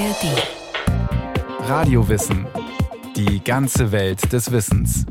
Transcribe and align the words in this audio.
ARD. 0.00 1.68
Radiowissen. 1.68 2.46
Die 3.16 3.44
ganze 3.44 3.92
Welt 3.92 4.32
des 4.32 4.50
Wissens. 4.50 5.04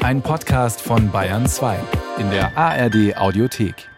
Ein 0.00 0.22
Podcast 0.22 0.80
von 0.80 1.12
Bayern 1.12 1.46
2 1.46 1.78
in 2.18 2.28
der 2.30 2.58
ARD 2.58 3.16
Audiothek. 3.16 3.88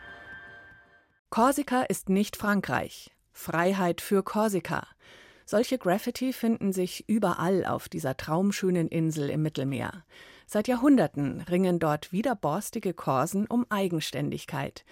Korsika 1.30 1.84
ist 1.84 2.10
nicht 2.10 2.36
Frankreich. 2.36 3.12
Freiheit 3.32 4.02
für 4.02 4.22
Korsika. 4.22 4.86
Solche 5.46 5.78
Graffiti 5.78 6.34
finden 6.34 6.74
sich 6.74 7.08
überall 7.08 7.64
auf 7.64 7.88
dieser 7.88 8.14
traumschönen 8.14 8.88
Insel 8.88 9.30
im 9.30 9.40
Mittelmeer. 9.40 10.04
Seit 10.46 10.68
Jahrhunderten 10.68 11.40
ringen 11.48 11.78
dort 11.78 12.12
widerborstige 12.12 12.92
Korsen 12.92 13.46
um 13.46 13.64
Eigenständigkeit. 13.70 14.84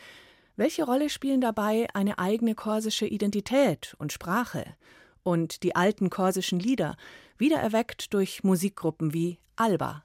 Welche 0.57 0.84
Rolle 0.84 1.11
spielen 1.11 1.43
dabei 1.43 1.86
eine 1.93 2.18
eigene 2.18 2.54
korsische 2.54 3.06
Identität 3.06 3.95
und 3.98 4.12
Sprache? 4.12 4.64
Und 5.23 5.62
die 5.62 5.77
alten 5.77 6.09
korsischen 6.09 6.59
Lieder, 6.59 6.97
wiedererweckt 7.37 8.14
durch 8.14 8.42
Musikgruppen 8.42 9.12
wie 9.12 9.38
Alba. 9.56 10.02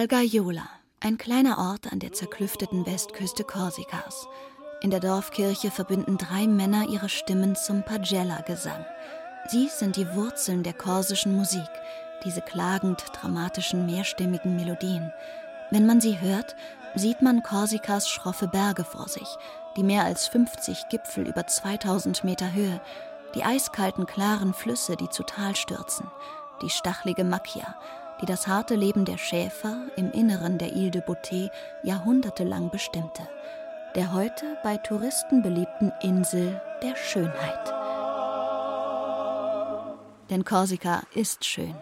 Algaiola, 0.00 0.66
ein 1.00 1.18
kleiner 1.18 1.58
Ort 1.58 1.92
an 1.92 1.98
der 1.98 2.14
zerklüfteten 2.14 2.86
Westküste 2.86 3.44
Korsikas. 3.44 4.26
In 4.80 4.90
der 4.90 4.98
Dorfkirche 4.98 5.70
verbinden 5.70 6.16
drei 6.16 6.46
Männer 6.46 6.88
ihre 6.88 7.10
Stimmen 7.10 7.54
zum 7.54 7.82
Pagella-Gesang. 7.82 8.86
Sie 9.50 9.68
sind 9.68 9.96
die 9.96 10.10
Wurzeln 10.14 10.62
der 10.62 10.72
korsischen 10.72 11.36
Musik, 11.36 11.68
diese 12.24 12.40
klagend 12.40 13.04
dramatischen 13.12 13.84
mehrstimmigen 13.84 14.56
Melodien. 14.56 15.12
Wenn 15.70 15.84
man 15.84 16.00
sie 16.00 16.18
hört, 16.18 16.56
sieht 16.94 17.20
man 17.20 17.42
Korsikas 17.42 18.08
schroffe 18.08 18.48
Berge 18.48 18.84
vor 18.84 19.06
sich, 19.06 19.28
die 19.76 19.82
mehr 19.82 20.04
als 20.04 20.28
50 20.28 20.88
Gipfel 20.88 21.28
über 21.28 21.46
2000 21.46 22.24
Meter 22.24 22.54
Höhe, 22.54 22.80
die 23.34 23.44
eiskalten, 23.44 24.06
klaren 24.06 24.54
Flüsse, 24.54 24.96
die 24.96 25.10
zu 25.10 25.24
Tal 25.24 25.54
stürzen, 25.56 26.10
die 26.62 26.70
stachelige 26.70 27.24
Macchia, 27.24 27.76
die 28.20 28.26
das 28.26 28.46
harte 28.46 28.74
Leben 28.74 29.04
der 29.04 29.18
Schäfer 29.18 29.86
im 29.96 30.12
Inneren 30.12 30.58
der 30.58 30.72
Ile 30.74 30.90
de 30.90 31.02
Beauté 31.02 31.50
jahrhundertelang 31.82 32.70
bestimmte, 32.70 33.22
der 33.94 34.12
heute 34.12 34.58
bei 34.62 34.76
Touristen 34.76 35.42
beliebten 35.42 35.92
Insel 36.02 36.60
der 36.82 36.96
Schönheit. 36.96 37.74
Denn 40.28 40.44
Korsika 40.44 41.02
ist 41.14 41.44
schön, 41.44 41.74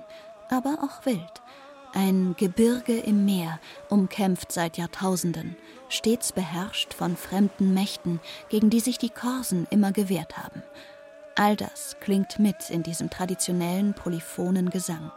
aber 0.48 0.78
auch 0.82 1.04
wild. 1.04 1.42
Ein 1.94 2.34
Gebirge 2.38 2.98
im 2.98 3.24
Meer, 3.24 3.58
umkämpft 3.88 4.52
seit 4.52 4.76
Jahrtausenden, 4.76 5.56
stets 5.88 6.32
beherrscht 6.32 6.92
von 6.92 7.16
fremden 7.16 7.72
Mächten, 7.72 8.20
gegen 8.50 8.70
die 8.70 8.80
sich 8.80 8.98
die 8.98 9.10
Korsen 9.10 9.66
immer 9.70 9.92
gewehrt 9.92 10.36
haben. 10.36 10.62
All 11.34 11.56
das 11.56 11.96
klingt 12.00 12.38
mit 12.38 12.68
in 12.68 12.82
diesem 12.82 13.10
traditionellen 13.10 13.94
polyphonen 13.94 14.70
Gesang. 14.70 15.10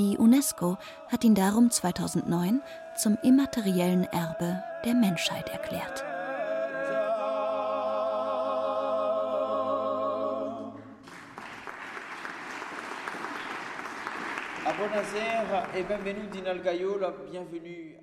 Die 0.00 0.16
UNESCO 0.16 0.78
hat 1.08 1.24
ihn 1.24 1.34
darum 1.34 1.70
2009 1.70 2.62
zum 2.96 3.18
immateriellen 3.22 4.04
Erbe 4.04 4.64
der 4.82 4.94
Menschheit 4.94 5.50
erklärt. 5.50 6.02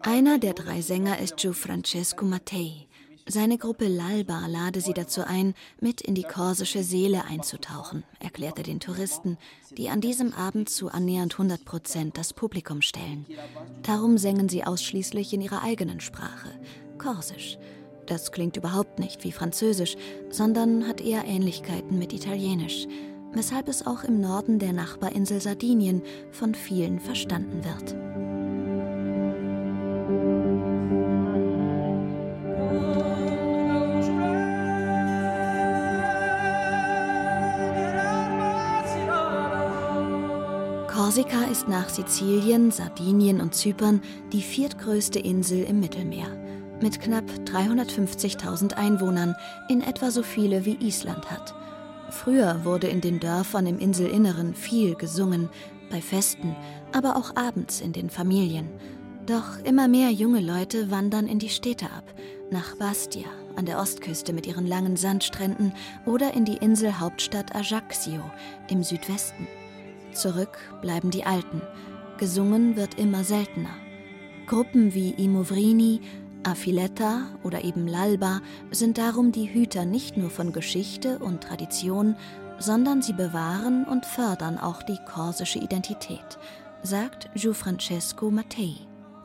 Einer 0.02 0.38
der 0.38 0.54
drei 0.54 0.82
Sänger 0.82 1.18
ist 1.18 1.38
Gianfrancesco 1.38 2.26
Mattei. 2.26 2.88
Seine 3.30 3.58
Gruppe 3.58 3.90
Lalba 3.90 4.48
lade 4.48 4.80
sie 4.80 4.94
dazu 4.94 5.22
ein, 5.22 5.54
mit 5.82 6.00
in 6.00 6.16
die 6.16 6.24
korsische 6.24 6.82
Seele 6.82 7.26
einzutauchen, 7.26 8.04
erklärte 8.20 8.64
den 8.64 8.80
Touristen, 8.80 9.38
die 9.78 9.90
an 9.90 10.00
diesem 10.00 10.34
Abend 10.34 10.70
zu 10.70 10.88
annähernd 10.88 11.34
100 11.34 11.66
Prozent 11.66 12.18
das 12.18 12.32
Publikum 12.32 12.82
stellen. 12.82 13.26
Darum 13.84 14.18
sängen 14.18 14.48
sie 14.48 14.64
ausschließlich 14.64 15.34
in 15.34 15.42
ihrer 15.42 15.62
eigenen 15.62 16.00
Sprache, 16.00 16.52
Korsisch. 16.98 17.58
Das 18.06 18.32
klingt 18.32 18.56
überhaupt 18.56 18.98
nicht 18.98 19.26
wie 19.26 19.34
Französisch, 19.34 19.98
sondern 20.30 20.88
hat 20.88 21.02
eher 21.02 21.26
Ähnlichkeiten 21.26 22.00
mit 22.00 22.14
Italienisch, 22.14 22.88
weshalb 23.34 23.68
es 23.68 23.86
auch 23.86 24.06
im 24.06 24.22
Norden 24.22 24.58
der 24.58 24.72
Nachbarinsel 24.72 25.42
Sardinien 25.42 26.02
von 26.32 26.56
vielen 26.56 27.02
verstanden 27.02 27.66
wird. 27.66 28.07
Korsika 41.18 41.46
ist 41.46 41.68
nach 41.68 41.90
Sizilien, 41.90 42.70
Sardinien 42.70 43.42
und 43.42 43.56
Zypern 43.56 44.04
die 44.32 44.44
viertgrößte 44.44 45.18
Insel 45.18 45.64
im 45.64 45.80
Mittelmeer. 45.80 46.28
Mit 46.80 47.02
knapp 47.02 47.24
350.000 47.46 48.76
Einwohnern, 48.76 49.36
in 49.68 49.82
etwa 49.82 50.12
so 50.12 50.22
viele 50.22 50.64
wie 50.66 50.76
Island 50.76 51.32
hat. 51.32 51.56
Früher 52.12 52.64
wurde 52.66 52.86
in 52.86 53.02
den 53.02 53.20
Dörfern 53.20 53.66
im 53.66 53.80
Inselinneren 53.80 54.54
viel 54.54 54.94
gesungen, 54.94 55.50
bei 55.90 56.02
Festen, 56.02 56.56
aber 56.92 57.16
auch 57.16 57.36
abends 57.36 57.82
in 57.82 57.94
den 57.94 58.12
Familien. 58.12 58.68
Doch 59.26 59.58
immer 59.64 59.88
mehr 59.88 60.12
junge 60.12 60.42
Leute 60.42 60.92
wandern 60.92 61.26
in 61.26 61.40
die 61.40 61.50
Städte 61.50 61.86
ab, 61.86 62.14
nach 62.52 62.76
Bastia 62.76 63.26
an 63.56 63.66
der 63.66 63.80
Ostküste 63.80 64.34
mit 64.34 64.46
ihren 64.46 64.68
langen 64.68 64.98
Sandstränden 64.98 65.74
oder 66.06 66.36
in 66.36 66.46
die 66.46 66.58
Inselhauptstadt 66.58 67.56
Ajaccio 67.56 68.22
im 68.70 68.84
Südwesten. 68.84 69.48
Zurück 70.18 70.58
bleiben 70.82 71.12
die 71.12 71.26
Alten. 71.26 71.62
Gesungen 72.18 72.76
wird 72.76 72.98
immer 72.98 73.24
seltener. 73.24 73.76
Gruppen 74.48 74.96
wie 74.96 75.12
Imovrini, 75.12 76.02
Affiletta 76.44 77.28
oder 77.44 77.64
eben 77.64 77.88
Lalba 77.88 78.42
sind 78.72 78.98
darum 78.98 79.32
die 79.32 79.54
Hüter 79.54 79.86
nicht 79.86 80.18
nur 80.18 80.32
von 80.32 80.54
Geschichte 80.54 81.20
und 81.20 81.44
Tradition, 81.44 82.16
sondern 82.58 83.04
sie 83.04 83.14
bewahren 83.14 83.86
und 83.86 84.08
fördern 84.08 84.58
auch 84.58 84.82
die 84.82 84.98
korsische 85.06 85.60
Identität, 85.60 86.40
sagt 86.82 87.30
Gianfrancesco 87.36 88.32
Mattei. 88.32 88.74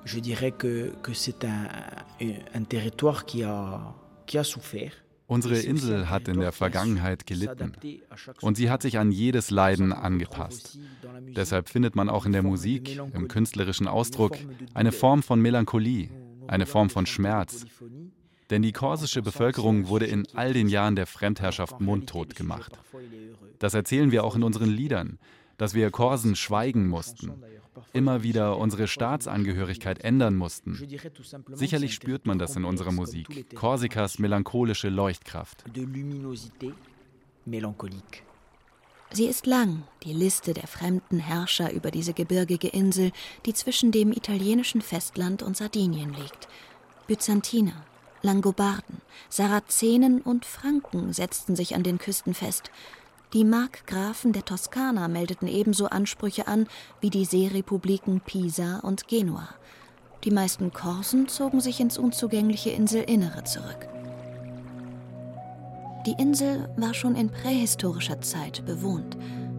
Je 0.05 0.21
dirais 0.21 0.53
que, 0.53 0.93
que 1.03 1.15
c'est 1.15 1.43
un, 1.45 1.69
un 2.55 2.65
territoire 2.69 3.25
qui 3.25 3.45
a, 3.45 3.95
qui 4.27 4.37
a 4.37 4.45
souffert. 4.45 5.02
Unsere 5.33 5.59
Insel 5.59 6.11
hat 6.11 6.29
in 6.29 6.41
der 6.41 6.53
Vergangenheit 6.53 7.27
gelitten 7.27 7.73
und 8.43 8.59
sie 8.59 8.69
hat 8.69 8.83
sich 8.83 8.99
an 8.99 9.11
jedes 9.11 9.51
Leiden 9.51 9.95
angepasst. 9.95 10.79
Deshalb 11.35 11.71
findet 11.71 11.97
man 11.97 12.11
auch 12.11 12.27
in 12.27 12.33
der 12.33 12.43
Musik, 12.43 13.01
im 13.15 13.29
künstlerischen 13.29 13.89
Ausdruck, 13.89 14.37
eine 14.75 14.93
Form 14.93 15.23
von 15.23 15.41
Melancholie, 15.41 16.11
eine 16.49 16.67
Form 16.67 16.91
von 16.91 17.07
Schmerz. 17.07 17.65
Denn 18.51 18.61
die 18.61 18.73
korsische 18.73 19.23
Bevölkerung 19.23 19.89
wurde 19.89 20.05
in 20.05 20.27
all 20.35 20.53
den 20.53 20.69
Jahren 20.69 20.97
der 20.97 21.07
Fremdherrschaft 21.07 21.81
mundtot 21.81 22.37
gemacht. 22.37 22.79
Das 23.59 23.73
erzählen 23.73 24.13
wir 24.13 24.25
auch 24.25 24.37
in 24.37 24.43
unseren 24.43 24.69
Liedern, 24.69 25.19
dass 25.57 25.73
wir 25.73 25.91
Korsen 25.91 26.37
schweigen 26.37 26.89
mussten, 26.89 27.33
immer 27.93 28.23
wieder 28.23 28.59
unsere 28.59 28.89
Staatsangehörigkeit 28.89 30.03
ändern 30.05 30.37
mussten. 30.37 30.79
Sicherlich 31.53 31.95
spürt 31.95 32.27
man 32.27 32.39
das 32.39 32.57
in 32.57 32.65
unserer 32.65 32.93
Musik, 32.93 33.55
Korsikas 33.55 34.19
melancholische 34.19 34.89
Leuchtkraft. 34.89 35.65
Sie 39.15 39.27
ist 39.27 39.47
lang, 39.47 39.83
die 40.05 40.13
Liste 40.15 40.55
der 40.55 40.67
fremden 40.67 41.19
Herrscher 41.19 41.71
über 41.73 41.91
diese 41.91 42.15
gebirgige 42.15 42.69
Insel, 42.69 43.13
die 43.45 43.53
zwischen 43.53 43.93
dem 43.93 44.11
italienischen 44.11 44.81
Festland 44.81 45.43
und 45.43 45.55
Sardinien 45.57 46.15
liegt. 46.15 46.49
Byzantiner, 47.07 47.85
Langobarden, 48.23 49.03
Sarazenen 49.29 50.23
und 50.23 50.47
Franken 50.47 51.13
setzten 51.13 51.57
sich 51.57 51.75
an 51.75 51.83
den 51.83 51.99
Küsten 51.99 52.33
fest. 52.33 52.71
Die 53.33 53.45
Markgrafen 53.45 54.35
der 54.35 54.45
Toskana 54.45 55.09
meldeten 55.09 55.49
ebenso 55.49 55.87
Ansprüche 55.87 56.49
an 56.49 56.67
wie 57.01 57.09
die 57.09 57.25
Seerepubliken 57.25 58.21
Pisa 58.21 58.81
und 58.81 59.09
Genua. 59.09 59.49
Die 60.25 60.31
meisten 60.31 60.71
Korsen 60.71 61.29
zogen 61.29 61.63
sich 61.63 61.81
ins 61.81 61.97
unzugängliche 61.97 62.71
Inselinnere 62.71 63.45
zurück. 63.45 63.89
Die 66.05 66.15
Insel 66.21 66.69
war 66.77 66.93
schon 66.93 67.17
in 67.17 67.31
prähistorischer 67.31 68.21
Zeit 68.21 68.67
bewohnt 68.67 69.17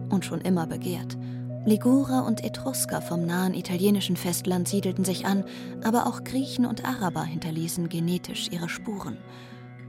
und 0.08 0.24
schon 0.24 0.40
immer 0.42 0.68
begehrt. 0.68 1.18
Ligurer 1.64 2.24
und 2.26 2.44
Etrusker 2.44 3.02
vom 3.02 3.26
nahen 3.26 3.54
italienischen 3.54 4.16
Festland 4.16 4.68
siedelten 4.68 5.04
sich 5.04 5.26
an, 5.26 5.42
aber 5.82 6.06
auch 6.06 6.22
Griechen 6.22 6.64
und 6.64 6.84
Araber 6.84 7.24
hinterließen 7.24 7.88
genetisch 7.88 8.50
ihre 8.52 8.68
Spuren. 8.68 9.18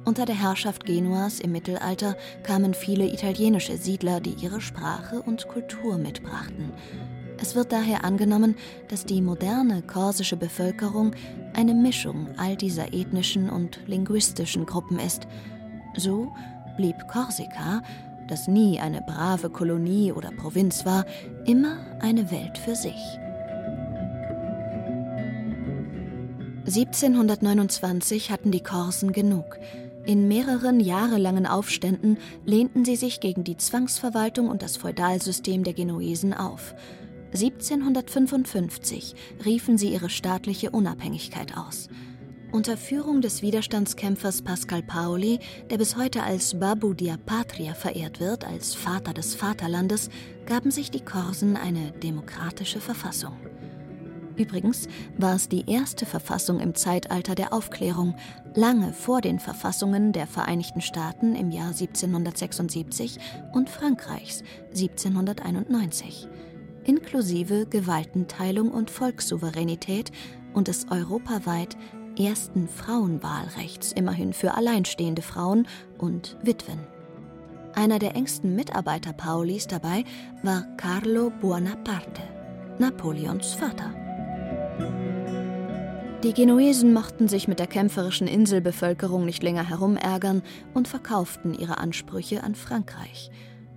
Unter 0.06 0.28
der 0.28 0.40
Herrschaft 0.40 0.86
Genuas 0.86 1.40
im 1.40 1.52
Mittelalter 1.52 2.16
kamen 2.44 2.76
viele 2.76 3.12
italienische 3.12 3.76
Siedler, 3.78 4.20
die 4.20 4.36
ihre 4.40 4.62
Sprache 4.62 5.24
und 5.24 5.48
Kultur 5.48 5.98
mitbrachten. 5.98 6.72
Es 7.42 7.56
wird 7.56 7.72
daher 7.72 8.06
angenommen, 8.06 8.56
dass 8.88 9.06
die 9.06 9.20
moderne 9.22 9.82
korsische 9.82 10.38
Bevölkerung 10.38 11.16
eine 11.54 11.74
Mischung 11.74 12.28
all 12.38 12.56
dieser 12.56 12.94
ethnischen 12.94 13.50
und 13.50 13.80
linguistischen 13.88 14.68
Gruppen 14.68 15.00
ist. 15.00 15.28
So 15.98 16.32
blieb 16.78 16.96
Korsika, 17.08 17.82
das 18.28 18.48
nie 18.48 18.80
eine 18.80 19.02
brave 19.02 19.50
Kolonie 19.50 20.12
oder 20.12 20.30
Provinz 20.32 20.86
war, 20.86 21.06
immer 21.46 21.78
eine 22.00 22.30
Welt 22.30 22.60
für 22.60 22.76
sich. 22.76 22.96
1729 26.66 28.32
hatten 28.32 28.52
die 28.52 28.64
Korsen 28.64 29.12
genug. 29.12 29.60
In 30.06 30.28
mehreren 30.28 30.80
jahrelangen 30.80 31.48
Aufständen 31.48 32.18
lehnten 32.46 32.86
sie 32.86 32.96
sich 32.96 33.20
gegen 33.20 33.44
die 33.44 33.58
Zwangsverwaltung 33.58 34.50
und 34.50 34.62
das 34.62 34.78
Feudalsystem 34.78 35.64
der 35.64 35.74
Genuesen 35.74 36.34
auf. 36.34 36.76
1755 37.34 39.16
riefen 39.46 39.80
sie 39.80 39.90
ihre 39.90 40.10
staatliche 40.10 40.70
Unabhängigkeit 40.70 41.58
aus. 41.58 41.90
Unter 42.52 42.78
Führung 42.78 43.22
des 43.22 43.42
Widerstandskämpfers 43.42 44.44
Pascal 44.44 44.84
Paoli, 44.84 45.40
der 45.72 45.78
bis 45.78 45.98
heute 45.98 46.22
als 46.22 46.58
Babu 46.58 46.94
dia 46.94 47.18
Patria 47.18 47.74
verehrt 47.74 48.20
wird, 48.20 48.46
als 48.46 48.76
Vater 48.76 49.14
des 49.14 49.34
Vaterlandes, 49.34 50.10
gaben 50.46 50.70
sich 50.70 50.92
die 50.92 51.04
Korsen 51.04 51.58
eine 51.58 51.92
demokratische 51.92 52.80
Verfassung. 52.80 53.34
Übrigens 54.38 54.88
war 55.18 55.36
es 55.36 55.48
die 55.48 55.70
erste 55.70 56.06
Verfassung 56.06 56.60
im 56.60 56.76
Zeitalter 56.76 57.36
der 57.36 57.54
Aufklärung, 57.54 58.16
lange 58.54 58.92
vor 58.94 59.22
den 59.22 59.40
Verfassungen 59.40 60.12
der 60.12 60.28
Vereinigten 60.28 60.82
Staaten 60.82 61.36
im 61.36 61.52
Jahr 61.52 61.70
1776 61.70 63.18
und 63.54 63.70
Frankreichs 63.70 64.44
1791, 64.72 66.28
inklusive 66.84 67.66
Gewaltenteilung 67.66 68.72
und 68.72 68.90
Volkssouveränität 68.92 70.12
und 70.54 70.68
des 70.68 70.88
europaweit 70.90 71.78
ersten 72.18 72.68
Frauenwahlrechts 72.68 73.92
immerhin 73.92 74.34
für 74.34 74.54
alleinstehende 74.54 75.22
Frauen 75.22 75.68
und 75.98 76.38
Witwen. 76.44 76.80
Einer 77.74 78.00
der 78.00 78.16
engsten 78.16 78.56
Mitarbeiter 78.56 79.12
Paulis 79.12 79.68
dabei 79.68 80.06
war 80.44 80.64
Carlo 80.78 81.30
Buonaparte, 81.42 82.22
Napoleons 82.80 83.54
Vater. 83.54 84.05
Die 86.26 86.34
Genuesen 86.34 86.92
mochten 86.92 87.28
sich 87.28 87.48
mit 87.48 87.60
der 87.60 87.68
kämpferischen 87.68 88.28
Inselbevölkerung 88.28 89.26
nicht 89.26 89.44
länger 89.44 89.70
herumärgern 89.70 90.42
und 90.74 90.88
verkauften 90.88 91.54
ihre 91.54 91.78
Ansprüche 91.78 92.42
an 92.44 92.56
Frankreich. 92.56 93.30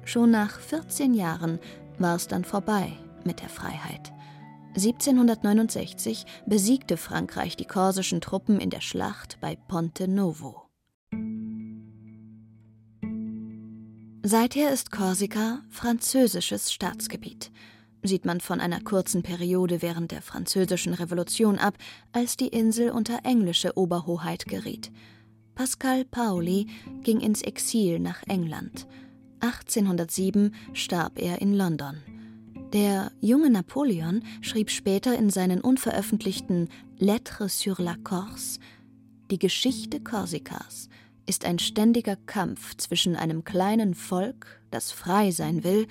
Schon 0.07 0.31
nach 0.31 0.59
14 0.59 1.13
Jahren 1.13 1.59
war 1.99 2.17
es 2.17 2.27
dann 2.27 2.47
vorbei 2.47 2.93
mit 3.23 3.43
der 3.43 3.51
Freiheit. 3.51 4.15
1769 4.69 6.25
besiegte 6.47 6.97
Frankreich 6.97 7.55
die 7.59 7.67
korsischen 7.67 8.23
Truppen 8.23 8.61
in 8.61 8.71
der 8.71 8.81
Schlacht 8.81 9.37
bei 9.43 9.55
Ponte 9.55 10.09
Novo. 10.09 10.63
Seither 14.23 14.73
ist 14.73 14.91
Korsika 14.91 15.61
französisches 15.69 16.73
Staatsgebiet 16.73 17.51
sieht 18.03 18.25
man 18.25 18.41
von 18.41 18.61
einer 18.61 18.81
kurzen 18.81 19.23
Periode 19.23 19.83
während 19.83 20.13
der 20.13 20.23
Französischen 20.23 20.95
Revolution 20.95 21.59
ab, 21.59 21.77
als 22.13 22.37
die 22.37 22.49
Insel 22.49 22.91
unter 22.91 23.21
englische 23.25 23.77
Oberhoheit 23.77 24.47
geriet. 24.47 24.91
Pascal 25.55 26.05
Paoli 26.05 26.69
ging 27.03 27.21
ins 27.21 27.43
Exil 27.43 27.99
nach 27.99 28.23
England. 28.29 28.87
1807 29.41 30.55
starb 30.73 31.19
er 31.19 31.41
in 31.41 31.53
London. 31.55 31.97
Der 32.73 33.13
junge 33.21 33.51
Napoleon 33.51 34.23
schrieb 34.41 34.71
später 34.71 35.17
in 35.17 35.31
seinen 35.31 35.61
unveröffentlichten 35.61 36.69
Lettres 36.99 37.59
sur 37.61 37.77
la 37.79 37.97
Corse: 38.05 38.61
Die 39.31 39.39
Geschichte 39.39 40.01
Korsikas 40.01 40.89
ist 41.27 41.45
ein 41.45 41.59
ständiger 41.59 42.17
Kampf 42.17 42.77
zwischen 42.77 43.17
einem 43.17 43.45
kleinen 43.45 43.95
Volk, 43.95 44.63
das 44.71 44.93
frei 44.93 45.31
sein 45.31 45.65
will, 45.65 45.87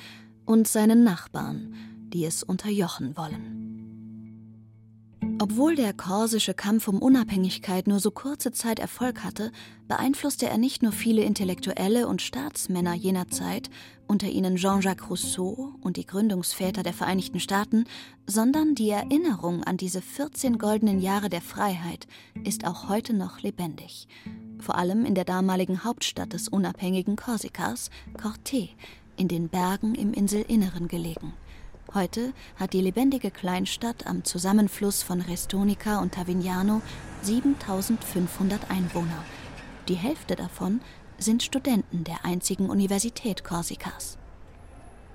und 0.46 0.68
seinen 0.68 1.04
Nachbarn, 1.04 1.76
die 2.14 2.26
es 2.26 2.44
unterjochen 2.44 3.18
wollen. 3.18 3.68
Obwohl 5.40 5.76
der 5.76 5.94
korsische 5.94 6.56
Kampf 6.56 6.88
um 6.88 7.00
Unabhängigkeit 7.00 7.86
nur 7.86 8.00
so 8.00 8.10
kurze 8.10 8.52
Zeit 8.52 8.80
Erfolg 8.80 9.24
hatte, 9.24 9.52
beeinflusste 9.88 10.50
er 10.50 10.58
nicht 10.58 10.82
nur 10.82 10.92
viele 10.92 11.22
Intellektuelle 11.22 12.08
und 12.08 12.24
Staatsmänner 12.24 12.96
jener 12.96 13.28
Zeit, 13.28 13.70
unter 14.08 14.28
ihnen 14.28 14.56
Jean-Jacques 14.56 15.08
Rousseau 15.12 15.76
und 15.82 15.98
die 15.98 16.08
Gründungsväter 16.08 16.82
der 16.82 16.94
Vereinigten 16.94 17.40
Staaten, 17.40 17.86
sondern 18.26 18.74
die 18.74 18.90
Erinnerung 18.90 19.64
an 19.64 19.78
diese 19.78 20.02
14 20.02 20.58
goldenen 20.58 21.00
Jahre 21.00 21.30
der 21.30 21.42
Freiheit 21.42 22.08
ist 22.44 22.66
auch 22.66 22.90
heute 22.90 23.14
noch 23.14 23.42
lebendig. 23.42 24.08
Vor 24.60 24.76
allem 24.76 25.06
in 25.06 25.14
der 25.14 25.26
damaligen 25.26 25.84
Hauptstadt 25.84 26.34
des 26.34 26.48
unabhängigen 26.48 27.16
Korsikas, 27.16 27.92
Corte, 28.20 28.70
in 29.18 29.28
den 29.28 29.50
Bergen 29.50 29.94
im 29.94 30.14
Inselinneren 30.14 30.88
gelegen. 30.88 31.34
Heute 31.94 32.34
hat 32.58 32.74
die 32.74 32.82
lebendige 32.82 33.32
Kleinstadt 33.32 34.06
am 34.08 34.26
Zusammenfluss 34.26 35.04
von 35.04 35.22
Restonica 35.22 36.00
und 36.00 36.14
Tavignano 36.14 36.82
7500 37.22 38.70
Einwohner. 38.70 39.24
Die 39.88 39.96
Hälfte 39.96 40.36
davon 40.36 40.82
sind 41.18 41.44
Studenten 41.44 42.04
der 42.04 42.26
einzigen 42.26 42.70
Universität 42.70 43.44
Korsikas. 43.44 44.18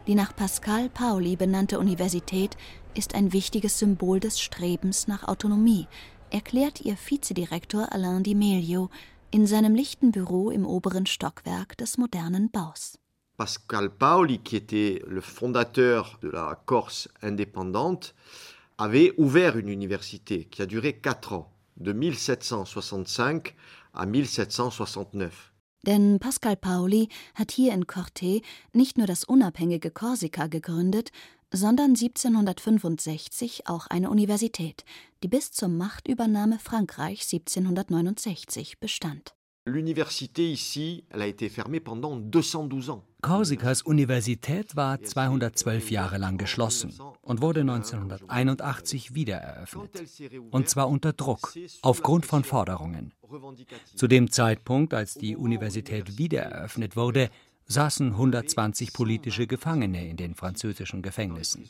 Die 0.07 0.15
nach 0.15 0.35
Pascal 0.35 0.89
Paoli 0.89 1.37
benannte 1.37 1.79
Universität 1.79 2.57
ist 2.95 3.15
ein 3.15 3.33
wichtiges 3.33 3.79
Symbol 3.79 4.19
des 4.19 4.41
Strebens 4.41 5.07
nach 5.07 5.29
Autonomie, 5.29 5.87
erklärt 6.31 6.81
ihr 6.81 6.97
Vizedirektor 6.97 7.93
Alain 7.93 8.23
Di 8.23 8.35
Meglio 8.35 8.89
in 9.31 9.47
seinem 9.47 9.75
lichten 9.75 10.11
Büro 10.11 10.51
im 10.51 10.67
oberen 10.67 11.07
Stockwerk 11.07 11.77
des 11.77 11.99
modernen 11.99 12.51
Baus. 12.51 12.99
Pascal 13.43 13.91
Paoli, 13.91 14.39
qui 14.39 14.55
était 14.55 15.03
le 15.05 15.21
fondateur 15.21 16.17
de 16.23 16.29
la 16.29 16.63
Corse 16.65 17.09
indépendante, 17.23 18.15
avait 18.79 19.13
ouvert 19.17 19.57
une 19.59 19.69
université 19.69 20.45
qui 20.45 20.63
a 20.63 20.67
duré 20.67 20.93
quatre 20.93 21.33
ans, 21.33 21.51
de 21.77 21.93
1765 21.93 23.57
à 23.95 24.07
1769. 24.07 25.53
Denn 25.85 26.21
Pascal 26.21 26.57
Paoli 26.57 27.09
hat 27.35 27.51
hier 27.51 27.75
in 27.75 27.89
Corte 27.89 28.43
nicht 28.75 28.97
nur 28.97 29.09
das 29.09 29.25
unabhängige 29.25 29.91
Korsika 29.91 30.47
gegründet, 30.47 31.11
sondern 31.53 31.97
1765 31.97 33.67
auch 33.67 33.89
eine 33.89 34.09
Universität, 34.09 34.85
die 35.25 35.29
bis 35.29 35.51
zur 35.51 35.67
Machtübernahme 35.67 36.61
Frankreichs 36.61 37.33
1769 37.33 38.79
bestand. 38.79 39.35
L'université 39.65 40.51
ici, 40.51 41.05
elle 41.11 41.23
a 41.23 41.27
été 41.29 41.49
fermée 41.49 41.79
pendant 41.79 42.17
212 42.17 42.91
ans. 42.91 43.05
Korsikas 43.21 43.83
Universität 43.85 44.75
war 44.75 45.01
212 45.01 45.93
Jahre 45.93 46.19
lang 46.19 46.37
geschlossen 46.37 46.93
und 47.23 47.41
wurde 47.41 47.61
1981 47.61 49.15
wiedereröffnet. 49.15 50.03
Und 50.51 50.69
zwar 50.69 50.89
unter 50.89 51.13
Druck, 51.13 51.55
aufgrund 51.83 52.27
von 52.27 52.43
Forderungen. 52.43 53.15
Zu 53.95 54.09
dem 54.09 54.33
Zeitpunkt, 54.33 54.95
als 54.95 55.15
die 55.15 55.37
Universität 55.37 56.19
wiedereröffnet 56.19 56.97
wurde, 56.97 57.31
saßen 57.67 58.13
120 58.13 58.93
politische 58.93 59.47
Gefangene 59.47 60.09
in 60.09 60.17
den 60.17 60.35
französischen 60.35 61.03
Gefängnissen. 61.03 61.69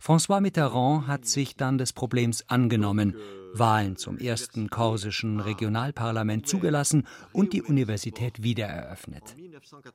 François 0.00 0.40
Mitterrand 0.40 1.06
hat 1.06 1.26
sich 1.26 1.56
dann 1.56 1.78
des 1.78 1.92
Problems 1.92 2.48
angenommen, 2.48 3.14
Wahlen 3.52 3.96
zum 3.96 4.18
ersten 4.18 4.68
korsischen 4.68 5.40
Regionalparlament 5.40 6.46
zugelassen 6.46 7.06
und 7.32 7.52
die 7.52 7.62
Universität 7.62 8.42
wiedereröffnet. 8.42 9.36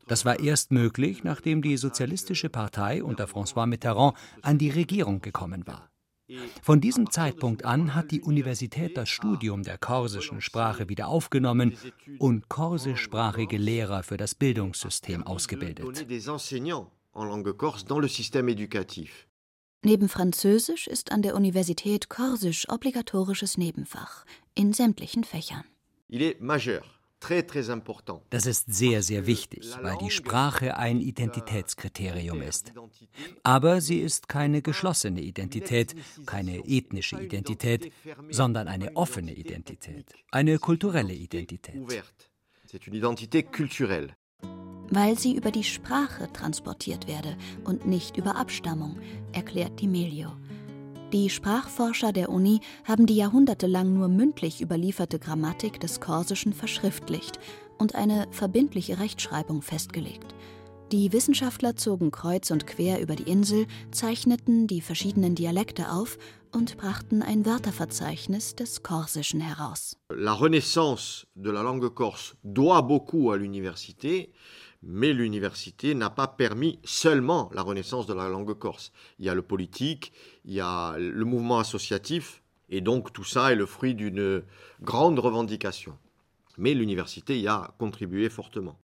Das 0.08 0.25
war 0.25 0.39
erst 0.39 0.72
möglich, 0.72 1.24
nachdem 1.24 1.62
die 1.62 1.77
Sozialistische 1.77 2.50
Partei 2.50 3.03
unter 3.03 3.25
François 3.25 3.67
Mitterrand 3.67 4.15
an 4.41 4.58
die 4.58 4.70
Regierung 4.70 5.22
gekommen 5.22 5.67
war. 5.67 5.91
Von 6.62 6.82
diesem 6.82 7.10
Zeitpunkt 7.10 7.66
an 7.66 7.96
hat 7.96 8.12
die 8.12 8.22
Universität 8.22 8.98
das 8.98 9.10
Studium 9.10 9.64
der 9.64 9.78
korsischen 9.78 10.42
Sprache 10.42 10.90
wieder 10.90 11.08
aufgenommen 11.08 11.78
und 12.20 12.50
korsischsprachige 12.50 13.58
Lehrer 13.58 14.04
für 14.04 14.18
das 14.18 14.36
Bildungssystem 14.36 15.26
ausgebildet. 15.26 16.06
Neben 19.84 20.10
Französisch 20.10 20.88
ist 20.88 21.12
an 21.12 21.22
der 21.24 21.36
Universität 21.36 22.10
Korsisch 22.10 22.70
obligatorisches 22.70 23.58
Nebenfach 23.58 24.26
in 24.54 24.74
sämtlichen 24.74 25.24
Fächern. 25.24 25.64
Il 26.08 26.22
est 26.22 26.42
majeur 26.42 26.84
Das 28.30 28.46
ist 28.46 28.74
sehr, 28.74 29.04
sehr 29.04 29.25
wichtig, 29.28 29.70
weil 29.82 29.98
die 29.98 30.10
Sprache 30.10 30.78
ein 30.78 31.00
Identitätskriterium 31.00 32.42
ist. 32.42 32.74
Aber 33.44 33.80
sie 33.80 34.00
ist 34.00 34.28
keine 34.28 34.62
geschlossene 34.62 35.22
Identität, 35.22 35.96
keine 36.25 36.66
ethnische 36.66 37.22
Identität, 37.22 37.92
sondern 38.30 38.68
eine 38.68 38.96
offene 38.96 39.34
Identität, 39.34 40.08
eine 40.32 40.58
kulturelle 40.58 41.13
Identität. 41.13 41.75
Weil 44.94 45.18
sie 45.18 45.36
über 45.36 45.51
die 45.51 45.63
Sprache 45.63 46.32
transportiert 46.34 47.08
werde 47.08 47.38
und 47.63 47.86
nicht 47.86 48.18
über 48.18 48.36
Abstammung, 48.36 49.00
erklärt 49.32 49.80
Di 49.80 49.88
Meglio. 49.88 50.34
Die 51.13 51.30
Sprachforscher 51.30 52.13
der 52.13 52.30
Uni 52.30 52.62
haben 52.86 53.06
die 53.06 53.18
jahrhundertelang 53.18 53.94
nur 53.94 54.08
mündlich 54.08 54.62
überlieferte 54.62 55.20
Grammatik 55.20 55.77
des 55.82 56.00
Korsischen 56.00 56.53
verschriftlicht 56.53 57.38
und 57.77 57.96
eine 57.96 58.27
verbindliche 58.32 58.98
Rechtschreibung 58.98 59.62
festgelegt. 59.62 60.34
Die 60.94 61.12
Wissenschaftler 61.12 61.75
zogen 61.75 62.12
kreuz 62.12 62.50
und 62.50 62.65
quer 62.65 63.01
über 63.01 63.18
die 63.18 63.30
Insel, 63.30 63.68
zeichneten 63.91 64.68
die 64.68 64.80
verschiedenen 64.80 65.36
Dialekte 65.36 65.91
auf 65.91 66.18
und 66.53 66.77
brachten 66.77 67.22
ein 67.22 67.46
Wörterverzeichnis 67.46 68.56
des 68.56 68.82
Korsischen 68.82 69.41
heraus. 69.41 69.98
La 70.13 70.34
renaissance 70.34 71.27
de 71.36 71.51
la 71.51 71.62
langue 71.62 71.94
corse 71.94 72.36
doit 72.41 72.82
beaucoup 72.82 73.32
à 73.32 73.38
l'université. 73.38 74.32
Mais 74.84 75.13
l'université 75.13 75.94
n'a 75.94 76.10
pas 76.10 76.27
permis 76.27 76.80
seulement 76.84 77.51
la 77.53 77.62
renaissance 77.62 78.08
de 78.08 78.15
la 78.15 78.27
langue 78.27 78.58
corse. 78.58 78.91
Il 79.20 79.25
y 79.25 79.30
a 79.30 79.36
le 79.36 79.44
politique, 79.44 80.12
il 80.46 80.54
y 80.54 80.62
a 80.62 80.96
le 80.98 81.26
mouvement 81.26 81.60
associatif, 81.60 82.42
et 82.70 82.82
donc 82.82 83.14
tout 83.14 83.24
ça 83.24 83.52
est 83.52 83.56
le 83.56 83.66
fruit 83.66 83.96
d'une 83.96 84.44
grande 84.82 85.20
revendication. 85.20 85.98
Mais 86.58 86.74
l'université 86.74 87.40
y 87.40 87.48
a 87.48 87.74
contribué 87.78 88.30
fortement. 88.30 88.78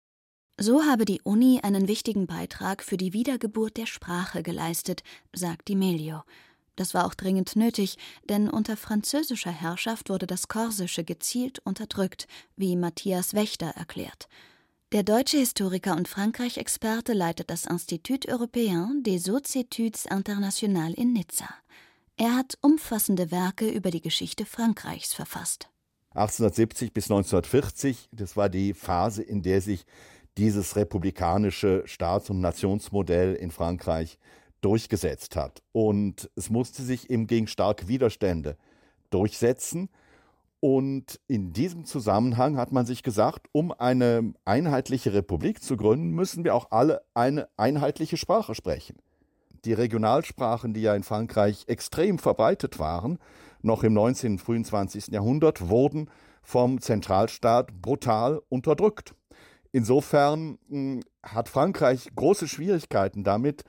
So 0.61 0.85
habe 0.85 1.05
die 1.05 1.21
Uni 1.25 1.61
einen 1.63 1.89
wichtigen 1.89 2.27
Beitrag 2.27 2.85
für 2.85 2.97
die 2.97 3.13
Wiedergeburt 3.13 3.77
der 3.77 3.87
Sprache 3.87 4.43
geleistet, 4.45 5.03
sagt 5.33 5.67
Di 5.67 5.75
Meglio. 5.75 6.23
Das 6.77 6.95
war 6.95 7.07
auch 7.07 7.15
dringend 7.15 7.57
nötig, 7.57 7.97
denn 8.29 8.49
unter 8.49 8.77
französischer 8.77 9.51
Herrschaft 9.51 10.11
wurde 10.11 10.27
das 10.27 10.49
Korsische 10.49 11.05
gezielt 11.05 11.61
unterdrückt, 11.65 12.29
wie 12.57 12.77
Matthias 12.77 13.35
Wächter 13.35 13.69
erklärt. 13.69 14.29
Der 14.95 15.03
deutsche 15.03 15.39
Historiker 15.39 15.97
und 15.97 16.07
Frankreich-Experte 16.07 17.15
leitet 17.15 17.51
das 17.51 17.67
Institut 17.67 18.29
Européen 18.29 19.03
des 19.03 19.29
Hautes 19.29 19.57
Études 19.57 20.09
Internationales 20.09 20.97
in 20.97 21.13
Nizza. 21.13 21.49
Er 22.17 22.37
hat 22.37 22.57
umfassende 22.61 23.33
Werke 23.33 23.69
über 23.69 23.91
die 23.91 24.01
Geschichte 24.01 24.47
Frankreichs 24.47 25.13
verfasst. 25.13 25.69
1870 26.11 26.93
bis 26.93 27.07
1940, 27.07 28.09
das 28.13 28.37
war 28.37 28.49
die 28.49 28.73
Phase, 28.73 29.25
in 29.25 29.43
der 29.43 29.61
sich 29.61 29.85
dieses 30.39 30.77
republikanische 30.77 31.83
Staats- 31.87 32.31
und 32.31 32.39
Nationsmodell 32.39 33.35
in 33.35 33.51
Frankreich 33.51 34.21
durchgesetzt 34.61 35.35
hat. 35.35 35.61
Und 35.73 36.31
es 36.37 36.51
musste 36.51 36.85
sich 36.85 37.11
eben 37.11 37.27
gegen 37.27 37.49
starke 37.49 37.89
Widerstände 37.89 38.57
durchsetzen. 39.11 39.89
Und 40.67 41.21
in 41.27 41.53
diesem 41.53 41.85
Zusammenhang 41.85 42.57
hat 42.57 42.73
man 42.73 42.87
sich 42.87 43.03
gesagt, 43.03 43.49
um 43.53 43.71
eine 43.71 44.33
einheitliche 44.47 45.13
Republik 45.13 45.63
zu 45.63 45.77
gründen, 45.77 46.13
müssen 46.13 46.43
wir 46.43 46.55
auch 46.55 46.71
alle 46.71 47.03
eine 47.13 47.51
einheitliche 47.59 48.17
Sprache 48.17 48.55
sprechen. 48.55 48.97
Die 49.67 49.75
Regionalsprachen, 49.75 50.73
die 50.73 50.81
ja 50.81 50.95
in 50.95 51.03
Frankreich 51.03 51.65
extrem 51.67 52.19
verbreitet 52.19 52.79
waren, 52.79 53.19
noch 53.61 53.83
im 53.83 53.93
19. 53.93 54.33
und 54.33 54.39
frühen 54.39 54.65
20. 54.65 55.09
Jahrhundert, 55.09 55.69
wurden 55.69 56.09
vom 56.43 56.81
Zentralstaat 56.81 57.83
brutal 57.83 58.41
unterdrückt. 58.49 59.15
Insofern 59.71 60.57
hm, 60.71 61.03
hat 61.23 61.51
Frankreich 61.51 62.09
große 62.17 62.49
Schwierigkeiten 62.49 63.23
damit, 63.23 63.65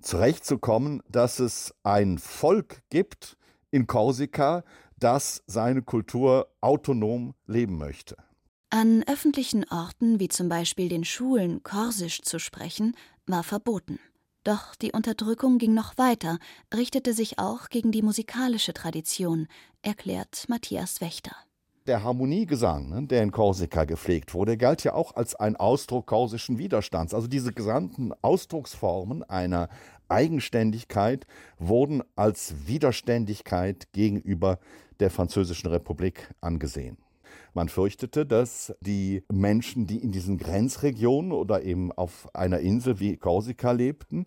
zurechtzukommen, 0.00 1.00
dass 1.08 1.38
es 1.38 1.76
ein 1.84 2.18
Volk 2.18 2.82
gibt 2.90 3.36
in 3.70 3.86
Korsika, 3.86 4.64
das 5.00 5.42
seine 5.46 5.82
Kultur 5.82 6.48
autonom 6.60 7.34
leben 7.46 7.76
möchte. 7.78 8.16
An 8.70 9.02
öffentlichen 9.08 9.64
Orten 9.68 10.20
wie 10.20 10.28
zum 10.28 10.48
Beispiel 10.48 10.88
den 10.88 11.04
Schulen 11.04 11.64
Korsisch 11.64 12.22
zu 12.22 12.38
sprechen, 12.38 12.94
war 13.26 13.42
verboten. 13.42 13.98
Doch 14.44 14.74
die 14.76 14.92
Unterdrückung 14.92 15.58
ging 15.58 15.74
noch 15.74 15.98
weiter, 15.98 16.38
richtete 16.72 17.12
sich 17.12 17.38
auch 17.38 17.68
gegen 17.68 17.90
die 17.92 18.02
musikalische 18.02 18.72
Tradition, 18.72 19.48
erklärt 19.82 20.46
Matthias 20.48 21.00
Wächter. 21.00 21.34
Der 21.86 22.04
Harmoniegesang, 22.04 22.88
ne, 22.88 23.06
der 23.06 23.22
in 23.22 23.32
Korsika 23.32 23.84
gepflegt 23.84 24.32
wurde, 24.32 24.56
galt 24.56 24.84
ja 24.84 24.94
auch 24.94 25.16
als 25.16 25.34
ein 25.34 25.56
Ausdruck 25.56 26.06
korsischen 26.06 26.58
Widerstands. 26.58 27.14
Also 27.14 27.26
diese 27.26 27.52
gesamten 27.52 28.12
Ausdrucksformen 28.22 29.22
einer 29.24 29.68
Eigenständigkeit 30.08 31.26
wurden 31.58 32.02
als 32.16 32.66
Widerständigkeit 32.66 33.92
gegenüber 33.92 34.58
der 35.00 35.10
Französischen 35.10 35.68
Republik 35.68 36.32
angesehen. 36.40 36.98
Man 37.54 37.68
fürchtete, 37.68 38.26
dass 38.26 38.74
die 38.80 39.24
Menschen, 39.30 39.86
die 39.86 39.98
in 39.98 40.12
diesen 40.12 40.38
Grenzregionen 40.38 41.32
oder 41.32 41.62
eben 41.62 41.90
auf 41.92 42.28
einer 42.34 42.60
Insel 42.60 43.00
wie 43.00 43.16
Korsika 43.16 43.72
lebten, 43.72 44.26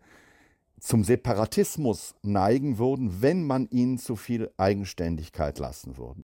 zum 0.80 1.04
Separatismus 1.04 2.16
neigen 2.22 2.78
würden, 2.78 3.22
wenn 3.22 3.46
man 3.46 3.68
ihnen 3.70 3.98
zu 3.98 4.18
viel 4.18 4.52
Eigenständigkeit 4.58 5.58
lassen 5.60 5.98
würde. 5.98 6.24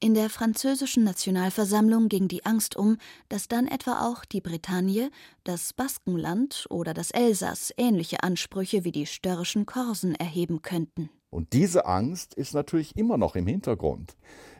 In 0.00 0.14
der 0.14 0.30
französischen 0.30 1.02
Nationalversammlung 1.02 2.08
ging 2.08 2.28
die 2.28 2.46
Angst 2.46 2.76
um, 2.76 2.98
dass 3.28 3.48
dann 3.48 3.66
etwa 3.66 4.06
auch 4.08 4.24
die 4.24 4.40
Bretagne, 4.40 5.10
das 5.42 5.72
Baskenland 5.72 6.66
oder 6.70 6.94
das 6.94 7.10
Elsass 7.10 7.74
ähnliche 7.76 8.22
Ansprüche 8.22 8.84
wie 8.84 8.92
die 8.92 9.06
störrischen 9.06 9.66
Korsen 9.66 10.14
erheben 10.14 10.62
könnten. 10.62 11.10
Und 11.30 11.52
diese 11.52 11.86
Angst 11.86 12.34
ist 12.34 12.54
natürlich 12.54 12.96
immer 12.96 13.18
noch 13.18 13.36
im 13.36 13.46
Hintergrund, 13.46 14.16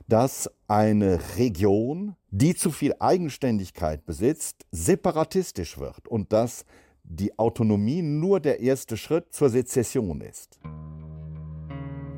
dass 0.07 0.51
eine 0.67 1.19
Region, 1.37 2.15
die 2.31 2.55
zu 2.55 2.71
viel 2.71 2.95
Eigenständigkeit 2.99 4.05
besitzt, 4.05 4.67
separatistisch 4.71 5.79
wird 5.79 6.09
und 6.09 6.33
dass 6.33 6.65
die 7.05 7.39
Autonomie 7.39 8.03
nur 8.03 8.41
der 8.41 8.61
erste 8.61 8.97
Schritt 8.97 9.33
zur 9.33 9.49
Sezession 9.49 10.21
ist. 10.21 10.59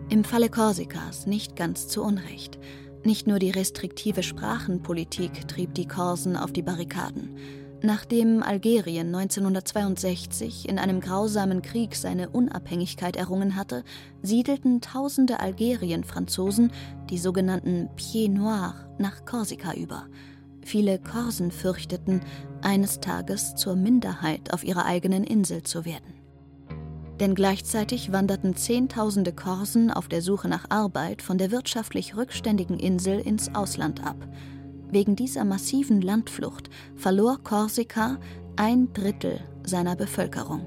Im 0.09 0.25
Falle 0.25 0.49
Korsikas 0.49 1.27
nicht 1.27 1.55
ganz 1.55 1.87
zu 1.87 2.03
Unrecht. 2.03 2.59
Nicht 3.05 3.27
nur 3.27 3.39
die 3.39 3.51
restriktive 3.51 4.23
Sprachenpolitik 4.23 5.47
trieb 5.47 5.75
die 5.75 5.87
Korsen 5.87 6.37
auf 6.37 6.53
die 6.53 6.63
Barrikaden. 6.63 7.37
Nachdem 7.83 8.43
Algerien 8.43 9.15
1962 9.15 10.69
in 10.69 10.79
einem 10.79 11.01
grausamen 11.01 11.63
Krieg 11.63 11.97
seine 11.97 12.29
Unabhängigkeit 12.29 13.17
errungen 13.17 13.57
hatte, 13.57 13.85
siedelten 14.21 14.83
tausende 14.83 15.41
Algerien-Franzosen, 15.41 16.73
die 17.09 17.17
sogenannten 17.17 17.89
Pieds 17.97 18.35
Noirs, 18.35 18.75
nach 18.99 19.25
Korsika 19.25 19.73
über. 19.73 20.09
Viele 20.63 20.99
Korsen 20.99 21.51
fürchteten, 21.51 22.21
eines 22.61 23.01
Tages 23.01 23.55
zur 23.55 23.77
Minderheit 23.77 24.53
auf 24.53 24.63
ihrer 24.63 24.85
eigenen 24.85 25.25
Insel 25.25 25.63
zu 25.63 25.87
werden. 25.87 26.15
Denn 27.19 27.35
gleichzeitig 27.35 28.13
wanderten 28.13 28.57
Zehntausende 28.57 29.33
Korsen 29.33 29.91
auf 29.91 30.09
der 30.09 30.21
Suche 30.21 30.49
nach 30.49 30.67
Arbeit 30.69 31.23
von 31.23 31.39
der 31.39 31.51
wirtschaftlich 31.51 32.15
rückständigen 32.15 32.79
Insel 32.79 33.21
ins 33.21 33.55
Ausland 33.55 34.05
ab. 34.07 34.17
Wegen 34.91 35.17
dieser 35.17 35.45
massiven 35.45 36.01
Landflucht 36.01 36.69
verlor 36.97 37.39
Korsika 37.43 38.19
ein 38.57 38.93
Drittel 38.93 39.41
seiner 39.65 39.97
Bevölkerung. 39.97 40.67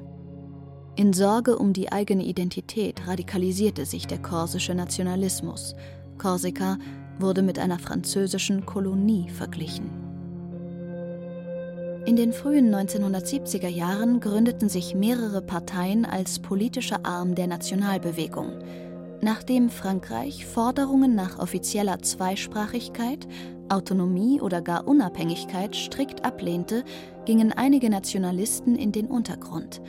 In 0.96 1.12
Sorge 1.12 1.58
um 1.58 1.74
die 1.74 1.92
eigene 1.92 2.24
Identität 2.24 3.08
radikalisierte 3.08 3.86
sich 3.86 4.08
der 4.08 4.20
korsische 4.20 4.75
Nationalismus. 4.75 5.75
Korsika 6.18 6.77
wurde 7.20 7.42
mit 7.42 7.60
einer 7.60 7.80
französischen 7.80 8.65
Kolonie 8.65 9.30
verglichen. 9.30 9.89
In 12.06 12.15
den 12.15 12.34
frühen 12.34 12.74
1970er 12.74 13.70
Jahren 13.70 14.20
gründeten 14.20 14.70
sich 14.70 14.94
mehrere 14.94 15.42
Parteien 15.42 16.06
als 16.06 16.39
politischer 16.39 17.06
Arm 17.06 17.34
der 17.34 17.48
Nationalbewegung. 17.48 18.51
Nachdem 19.22 19.70
Frankreich 19.70 20.46
Forderungen 20.46 21.15
nach 21.15 21.39
offizieller 21.39 22.01
Zweisprachigkeit, 22.01 23.25
Autonomie 23.70 24.41
oder 24.41 24.62
gar 24.62 24.88
Unabhängigkeit 24.88 25.75
strikt 25.75 26.25
ablehnte, 26.25 26.84
gingen 27.25 27.51
einige 27.51 27.89
Nationalisten 27.89 28.75
in 28.75 28.91
den 28.91 29.08
Untergrund. 29.08 29.82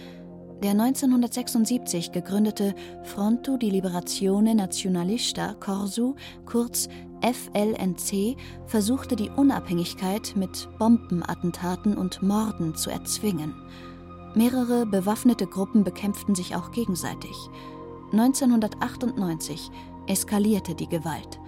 Der 0.62 0.70
1976 0.70 2.12
gegründete 2.12 2.74
Fronto 3.02 3.58
di 3.58 3.68
Liberazione 3.68 4.54
Nazionalista 4.54 5.54
Corsu, 5.60 6.14
kurz 6.46 6.88
FLNC, 7.20 8.36
versuchte 8.66 9.16
die 9.16 9.28
Unabhängigkeit 9.28 10.34
mit 10.36 10.68
Bombenattentaten 10.78 11.98
und 11.98 12.22
Morden 12.22 12.74
zu 12.74 12.88
erzwingen. 12.88 13.54
Mehrere 14.34 14.86
bewaffnete 14.86 15.46
Gruppen 15.46 15.84
bekämpften 15.84 16.34
sich 16.34 16.56
auch 16.56 16.70
gegenseitig. 16.70 17.36
1998 18.12 19.70
eskalierte 20.06 20.74
die 20.74 20.88
Gewalt. 20.88 21.40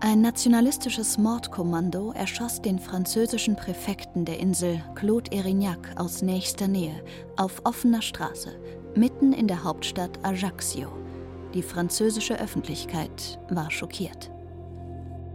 Ein 0.00 0.20
nationalistisches 0.20 1.16
Mordkommando 1.16 2.12
erschoss 2.12 2.60
den 2.60 2.78
französischen 2.78 3.56
Präfekten 3.56 4.26
der 4.26 4.38
Insel 4.38 4.82
Claude 4.94 5.32
Erignac 5.32 5.94
aus 5.96 6.20
nächster 6.20 6.68
Nähe 6.68 7.02
auf 7.36 7.62
offener 7.64 8.02
Straße, 8.02 8.60
mitten 8.94 9.32
in 9.32 9.48
der 9.48 9.64
Hauptstadt 9.64 10.22
Ajaccio. 10.22 10.88
Die 11.54 11.62
französische 11.62 12.38
Öffentlichkeit 12.38 13.40
war 13.48 13.70
schockiert. 13.70 14.30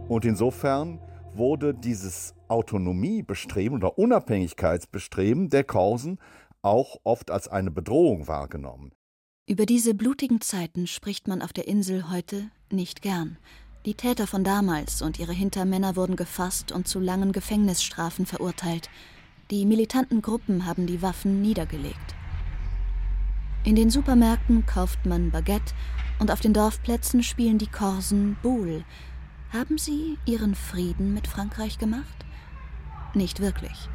Und 0.08 0.24
insofern 0.24 1.00
wurde 1.34 1.74
dieses 1.74 2.34
Autonomiebestreben 2.46 3.78
oder 3.78 3.98
Unabhängigkeitsbestreben 3.98 5.50
der 5.50 5.64
Korsen 5.64 6.20
auch 6.62 6.98
oft 7.02 7.32
als 7.32 7.48
eine 7.48 7.72
Bedrohung 7.72 8.28
wahrgenommen. 8.28 8.92
Über 9.48 9.66
diese 9.66 9.94
blutigen 9.94 10.40
Zeiten 10.40 10.86
spricht 10.86 11.26
man 11.26 11.42
auf 11.42 11.52
der 11.52 11.66
Insel 11.66 12.10
heute 12.10 12.48
nicht 12.70 13.02
gern. 13.02 13.38
Die 13.84 13.94
Täter 13.94 14.28
von 14.28 14.44
damals 14.44 15.02
und 15.02 15.18
ihre 15.18 15.32
Hintermänner 15.32 15.96
wurden 15.96 16.14
gefasst 16.14 16.70
und 16.70 16.86
zu 16.86 17.00
langen 17.00 17.32
Gefängnisstrafen 17.32 18.26
verurteilt. 18.26 18.88
Die 19.50 19.66
militanten 19.66 20.22
Gruppen 20.22 20.66
haben 20.66 20.86
die 20.86 21.02
Waffen 21.02 21.42
niedergelegt. 21.42 22.14
In 23.64 23.74
den 23.74 23.90
Supermärkten 23.90 24.66
kauft 24.66 25.04
man 25.04 25.32
Baguette 25.32 25.74
und 26.20 26.30
auf 26.30 26.38
den 26.38 26.54
Dorfplätzen 26.54 27.24
spielen 27.24 27.58
die 27.58 27.66
Korsen 27.66 28.36
Boule. 28.40 28.84
Haben 29.52 29.78
sie 29.78 30.16
ihren 30.26 30.54
Frieden 30.54 31.12
mit 31.12 31.26
Frankreich 31.26 31.78
gemacht? 31.78 32.24
Nicht 33.14 33.40
wirklich. 33.40 33.88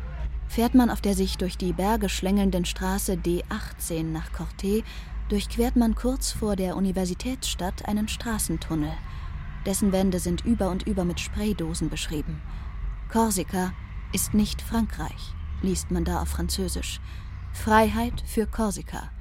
Fährt 0.50 0.76
man 0.76 0.90
auf 0.90 1.00
der 1.00 1.14
sich 1.14 1.38
durch 1.38 1.58
die 1.58 1.72
Berge 1.72 2.10
schlängelnden 2.10 2.66
Straße 2.66 3.14
D18 3.14 4.04
nach 4.04 4.32
Corté, 4.34 4.84
durchquert 5.30 5.78
man 5.78 5.96
kurz 5.96 6.34
vor 6.34 6.58
der 6.58 6.76
Universitätsstadt 6.76 7.88
einen 7.88 8.10
Straßentunnel– 8.10 8.92
dessen 9.68 9.92
Wände 9.92 10.20
sind 10.20 10.46
über 10.46 10.72
und 10.72 10.88
über 10.88 11.04
mit 11.06 11.20
Spraydosen 11.20 11.90
beschrieben. 11.90 12.42
Korsika 13.12 13.74
ist 14.14 14.34
nicht 14.34 14.62
Frankreich, 14.62 15.36
liest 15.62 15.92
man 15.92 16.06
da 16.06 16.22
auf 16.22 16.30
Französisch. 16.30 17.02
Freiheit 17.54 18.24
für 18.26 18.48
Korsika. 18.48 19.12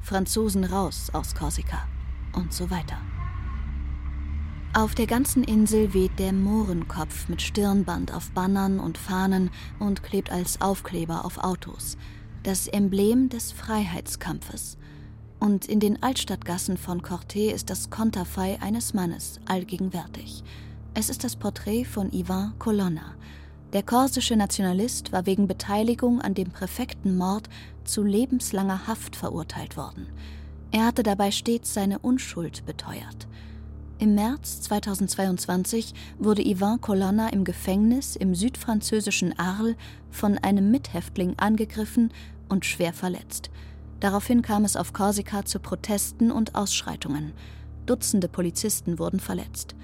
Franzosen 0.00 0.64
raus 0.64 1.10
aus 1.12 1.34
Korsika. 1.34 1.88
Und 2.32 2.52
so 2.52 2.70
weiter. 2.70 2.98
Auf 4.72 4.94
der 4.94 5.06
ganzen 5.06 5.42
Insel 5.42 5.94
weht 5.94 6.18
der 6.18 6.32
Mohrenkopf 6.32 7.28
mit 7.28 7.42
Stirnband 7.42 8.12
auf 8.12 8.30
Bannern 8.30 8.78
und 8.78 8.98
Fahnen 8.98 9.50
und 9.78 10.02
klebt 10.02 10.30
als 10.30 10.60
Aufkleber 10.60 11.24
auf 11.24 11.38
Autos. 11.38 11.96
Das 12.42 12.68
Emblem 12.68 13.28
des 13.28 13.52
Freiheitskampfes 13.52 14.76
und 15.40 15.66
in 15.66 15.80
den 15.80 16.02
Altstadtgassen 16.02 16.76
von 16.76 17.02
Corté 17.02 17.50
ist 17.50 17.70
das 17.70 17.90
Konterfei 17.90 18.58
eines 18.60 18.94
Mannes 18.94 19.40
allgegenwärtig. 19.46 20.42
Es 20.94 21.10
ist 21.10 21.24
das 21.24 21.36
Porträt 21.36 21.84
von 21.84 22.12
Ivan 22.12 22.54
Colonna. 22.58 23.14
Der 23.72 23.82
korsische 23.82 24.36
Nationalist 24.36 25.12
war 25.12 25.26
wegen 25.26 25.46
Beteiligung 25.46 26.20
an 26.20 26.34
dem 26.34 26.50
Präfektenmord 26.50 27.48
zu 27.84 28.02
lebenslanger 28.02 28.86
Haft 28.86 29.16
verurteilt 29.16 29.76
worden. 29.76 30.06
Er 30.70 30.86
hatte 30.86 31.02
dabei 31.02 31.30
stets 31.30 31.74
seine 31.74 31.98
Unschuld 31.98 32.64
beteuert. 32.64 33.26
Im 33.98 34.14
März 34.14 34.60
2022 34.62 35.94
wurde 36.18 36.46
Ivan 36.46 36.80
Colonna 36.80 37.28
im 37.30 37.44
Gefängnis 37.44 38.14
im 38.14 38.34
südfranzösischen 38.34 39.38
Arles 39.38 39.76
von 40.10 40.36
einem 40.38 40.70
Mithäftling 40.70 41.34
angegriffen 41.38 42.12
und 42.48 42.66
schwer 42.66 42.92
verletzt. 42.92 43.50
Daraufhin 44.00 44.42
kam 44.42 44.64
es 44.64 44.76
auf 44.76 44.92
Korsika 44.92 45.44
zu 45.44 45.58
Protesten 45.58 46.30
und 46.30 46.54
Ausschreitungen. 46.54 47.32
Dutzende 47.86 48.28
Polizisten 48.28 48.98
wurden 48.98 49.20
verletzt. 49.20 49.74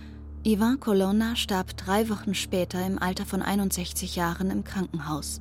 Ivan 0.45 0.81
Colonna 0.81 1.37
starb 1.37 1.77
drei 1.77 2.09
Wochen 2.09 2.35
später 2.35 2.85
im 2.85 2.99
Alter 2.99 3.25
von 3.25 3.43
61 3.43 4.17
Jahren 4.17 4.51
im 4.51 4.65
Krankenhaus. 4.65 5.41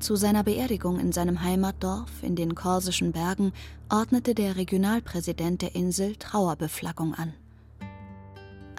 Zu 0.00 0.16
seiner 0.16 0.42
Beerdigung 0.42 0.98
in 0.98 1.12
seinem 1.12 1.42
Heimatdorf 1.42 2.10
in 2.22 2.34
den 2.34 2.56
korsischen 2.56 3.12
Bergen 3.12 3.52
ordnete 3.88 4.34
der 4.34 4.56
Regionalpräsident 4.56 5.62
der 5.62 5.76
Insel 5.76 6.16
Trauerbeflaggung 6.16 7.14
an. 7.14 7.34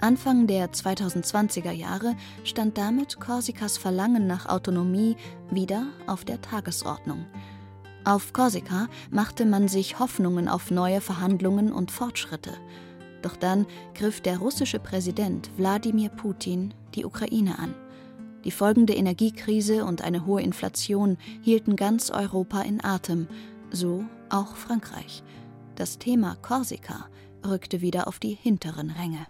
Anfang 0.02 0.46
der 0.46 0.70
2020er 0.70 1.70
Jahre 1.70 2.14
stand 2.44 2.76
damit 2.76 3.20
Korsikas 3.20 3.78
Verlangen 3.78 4.26
nach 4.26 4.44
Autonomie 4.44 5.16
wieder 5.50 5.86
auf 6.06 6.26
der 6.26 6.42
Tagesordnung. 6.42 7.24
Auf 8.04 8.34
Korsika 8.34 8.88
machte 9.10 9.46
man 9.46 9.66
sich 9.66 9.98
Hoffnungen 9.98 10.46
auf 10.46 10.70
neue 10.70 11.00
Verhandlungen 11.00 11.72
und 11.72 11.90
Fortschritte. 11.90 12.52
Doch 13.22 13.34
dann 13.34 13.64
griff 13.94 14.20
der 14.20 14.38
russische 14.38 14.78
Präsident 14.78 15.50
Wladimir 15.56 16.10
Putin 16.10 16.74
die 16.94 17.06
Ukraine 17.06 17.58
an. 17.58 17.74
Die 18.44 18.50
folgende 18.50 18.94
Energiekrise 18.94 19.86
und 19.86 20.02
eine 20.02 20.26
hohe 20.26 20.42
Inflation 20.42 21.16
hielten 21.40 21.76
ganz 21.76 22.10
Europa 22.10 22.60
in 22.60 22.84
Atem, 22.84 23.26
so 23.70 24.04
auch 24.28 24.54
Frankreich. 24.54 25.22
Das 25.74 25.98
Thema 25.98 26.36
Korsika 26.42 27.06
rückte 27.46 27.80
wieder 27.80 28.06
auf 28.06 28.18
die 28.18 28.34
hinteren 28.34 28.90
Ränge. 28.90 29.26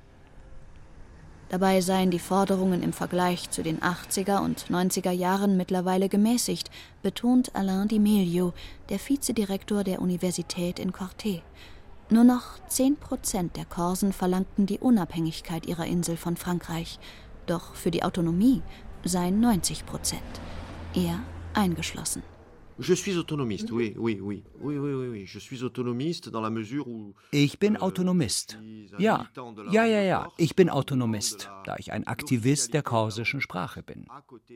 Dabei 1.55 1.81
seien 1.83 2.11
die 2.11 2.19
Forderungen 2.19 2.83
im 2.83 2.93
Vergleich 2.93 3.49
zu 3.49 3.63
den 3.63 3.79
80er 3.79 4.41
und 4.41 4.67
90er 4.71 5.13
Jahren 5.13 5.57
mittlerweile 5.57 6.09
gemäßigt, 6.09 6.69
betont 7.01 7.55
Alain 7.55 7.87
Di 7.87 8.01
Meglio, 8.01 8.53
der 8.89 8.99
Vizedirektor 8.99 9.85
der 9.85 10.03
Universität 10.03 10.81
in 10.81 10.91
Corté. 10.91 11.43
Nur 12.11 12.25
noch 12.25 12.59
10 12.67 12.97
Prozent 12.97 13.57
der 13.57 13.67
Korsen 13.67 14.13
verlangten 14.13 14.67
die 14.67 14.81
Unabhängigkeit 14.81 15.67
ihrer 15.67 15.87
Insel 15.87 16.17
von 16.17 16.37
Frankreich, 16.37 16.99
doch 17.47 17.77
für 17.77 17.93
die 17.93 18.03
Autonomie 18.03 18.61
seien 19.05 19.39
90 19.39 19.87
Prozent, 19.87 20.23
er 20.93 21.21
eingeschlossen. 21.53 22.25
Je 22.79 22.95
suis 22.95 23.17
autonomiste, 23.17 23.71
oui, 23.71 23.95
oui, 23.97 24.19
oui, 24.21 24.43
oui, 24.61 24.79
oui, 24.79 25.09
oui, 25.09 25.27
Je 25.27 25.39
suis 25.39 25.63
autonomiste 25.63 26.29
dans 26.29 26.41
la 26.41 26.51
mesure 26.51 26.89
où. 26.89 27.15
Ich 27.31 27.59
bin 27.59 27.77
Autonomist. 27.77 28.59
Ja, 28.99 29.29
ja, 29.71 29.85
ja, 29.85 30.03
ja. 30.03 30.29
Ich 30.39 30.57
bin 30.57 30.69
Autonomist, 30.69 31.51
da 31.65 31.77
ich 31.79 31.93
ein 31.93 32.07
Aktivist 32.07 32.75
der 32.75 32.83
korsischen 32.83 33.41
Sprache 33.41 33.83
bin. 33.83 34.07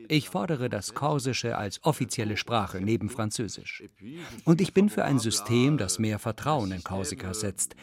Ich 0.09 0.29
fordere 0.29 0.69
das 0.69 0.93
Korsische 0.93 1.57
als 1.57 1.83
offizielle 1.83 2.35
Sprache 2.35 2.81
neben 2.81 3.09
Französisch. 3.09 3.83
Und 4.43 4.59
ich 4.59 4.73
bin 4.73 4.89
für 4.89 5.05
ein 5.05 5.19
System, 5.19 5.77
das 5.77 5.97
mehr 5.97 6.19
Vertrauen 6.19 6.71
in 6.73 6.83
Korsika 6.83 7.33
setzt, 7.33 7.75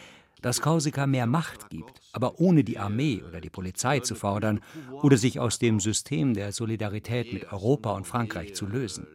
das 0.43 0.61
Korsika 0.61 1.07
mehr 1.07 1.27
Macht 1.27 1.71
gibt, 1.71 2.01
aber 2.13 2.39
ohne 2.41 2.63
die 2.63 2.79
Armee 2.79 3.23
oder 3.27 3.41
die 3.41 3.51
Polizei 3.51 4.01
zu 4.01 4.15
fordern 4.15 4.61
oder 5.03 5.17
sich 5.17 5.41
aus 5.41 5.59
dem 5.59 5.81
System 5.81 6.35
der 6.35 6.53
Solidarität 6.53 7.33
mit 7.33 7.51
Europa 7.53 7.93
und 7.93 8.07
Frankreich 8.07 8.55
zu 8.55 8.67
lösen. 8.67 9.07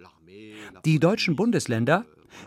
Die 0.86 1.00
deutschen 1.00 1.36
Bundesländer, 1.36 2.06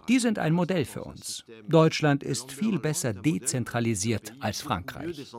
die 0.09 0.19
sind 0.19 0.39
ein 0.39 0.53
Modell 0.53 0.85
für 0.85 1.05
uns. 1.05 1.45
Deutschland 1.69 2.23
ist 2.23 2.53
viel 2.53 2.79
besser 2.79 3.13
dezentralisiert 3.13 4.33
als 4.41 4.63
Frankreich. 4.63 5.33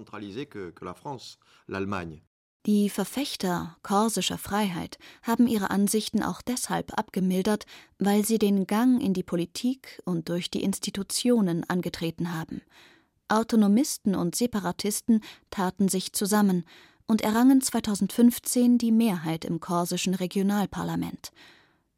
Die 2.66 2.90
Verfechter 2.90 3.78
korsischer 3.84 4.40
Freiheit 4.40 4.98
haben 5.22 5.46
ihre 5.46 5.70
Ansichten 5.70 6.24
auch 6.24 6.42
deshalb 6.42 6.98
abgemildert, 6.98 7.68
weil 8.00 8.26
sie 8.26 8.40
den 8.40 8.66
Gang 8.66 9.02
in 9.04 9.14
die 9.14 9.22
Politik 9.22 10.02
und 10.04 10.30
durch 10.30 10.50
die 10.50 10.64
Institutionen 10.64 11.64
angetreten 11.70 12.34
haben. 12.34 12.62
Autonomisten 13.28 14.16
und 14.16 14.36
Separatisten 14.36 15.22
taten 15.52 15.90
sich 15.90 16.14
zusammen 16.14 16.66
und 17.06 17.22
errangen 17.22 17.62
2015 17.62 18.80
die 18.80 18.92
Mehrheit 18.92 19.46
im 19.46 19.60
korsischen 19.60 20.16
Regionalparlament. 20.16 21.32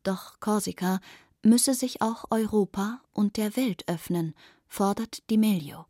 Doch 0.08 0.39
Korsika 0.39 1.02
müsse 1.43 1.74
sich 1.74 2.02
auch 2.02 2.32
Europa 2.32 3.02
und 3.12 3.36
der 3.36 3.58
Welt 3.58 3.84
öffnen, 3.89 4.36
fordert 4.70 5.30
Di 5.30 5.36
Meglio. 5.36 5.86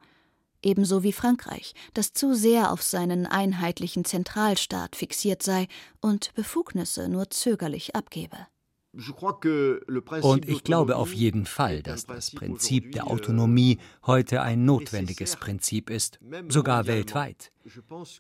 Ebenso 0.63 1.03
wie 1.03 1.13
Frankreich, 1.13 1.75
das 1.93 2.13
zu 2.13 2.34
sehr 2.34 2.71
auf 2.71 2.82
seinen 2.82 3.27
einheitlichen 3.27 4.06
Zentralstaat 4.06 4.95
fixiert 4.95 5.43
sei 5.43 5.67
und 6.01 6.34
Befugnisse 6.34 7.10
nur 7.10 7.30
zögerlich 7.30 7.95
abgebe. 7.95 8.47
Und 10.21 10.47
ich 10.47 10.63
glaube 10.63 10.95
auf 10.95 11.13
jeden 11.13 11.45
Fall, 11.45 11.84
dass 11.84 12.06
das 12.06 12.32
Prinzip 12.32 12.93
der 12.93 13.08
Autonomie 13.08 13.78
heute 14.06 14.41
ein 14.41 14.65
notwendiges 14.65 15.36
Prinzip 15.36 15.89
ist, 15.89 16.19
sogar 16.47 16.88
weltweit. 16.88 17.52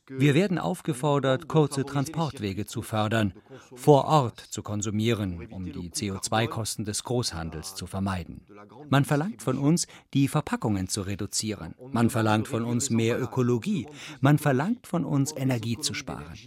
Wir 0.07 0.33
werden 0.33 0.59
aufgefordert, 0.59 1.47
kurze 1.47 1.85
Transportwege 1.85 2.65
zu 2.65 2.81
fördern, 2.81 3.33
vor 3.75 4.05
Ort 4.05 4.39
zu 4.39 4.61
konsumieren, 4.61 5.47
um 5.51 5.65
die 5.65 5.89
CO2-Kosten 5.89 6.83
des 6.83 7.03
Großhandels 7.03 7.73
zu 7.73 7.87
vermeiden. 7.87 8.45
Man 8.89 9.05
verlangt 9.05 9.41
von 9.41 9.57
uns, 9.57 9.87
die 10.13 10.27
Verpackungen 10.27 10.89
zu 10.89 11.01
reduzieren. 11.01 11.75
Man 11.91 12.09
verlangt 12.09 12.47
von 12.47 12.63
uns 12.63 12.89
mehr 12.89 13.19
Ökologie. 13.19 13.87
Man 14.19 14.37
verlangt 14.37 14.85
von 14.85 15.05
uns, 15.05 15.33
Energie 15.35 15.77
zu 15.77 15.93
sparen. 15.93 16.37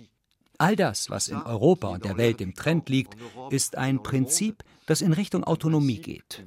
All 0.61 0.77
das, 0.77 1.09
was 1.09 1.29
in 1.29 1.41
Europa 1.41 1.89
und 1.89 2.05
der 2.05 2.19
Welt 2.19 2.43
im 2.43 2.55
Trend 2.55 2.91
liegt, 2.91 3.17
ist 3.49 3.79
ein 3.79 4.03
Prinzip, 4.03 4.63
das 4.85 5.01
in 5.01 5.15
Richtung 5.15 5.43
Autonomie 5.43 6.03
geht. 6.03 6.45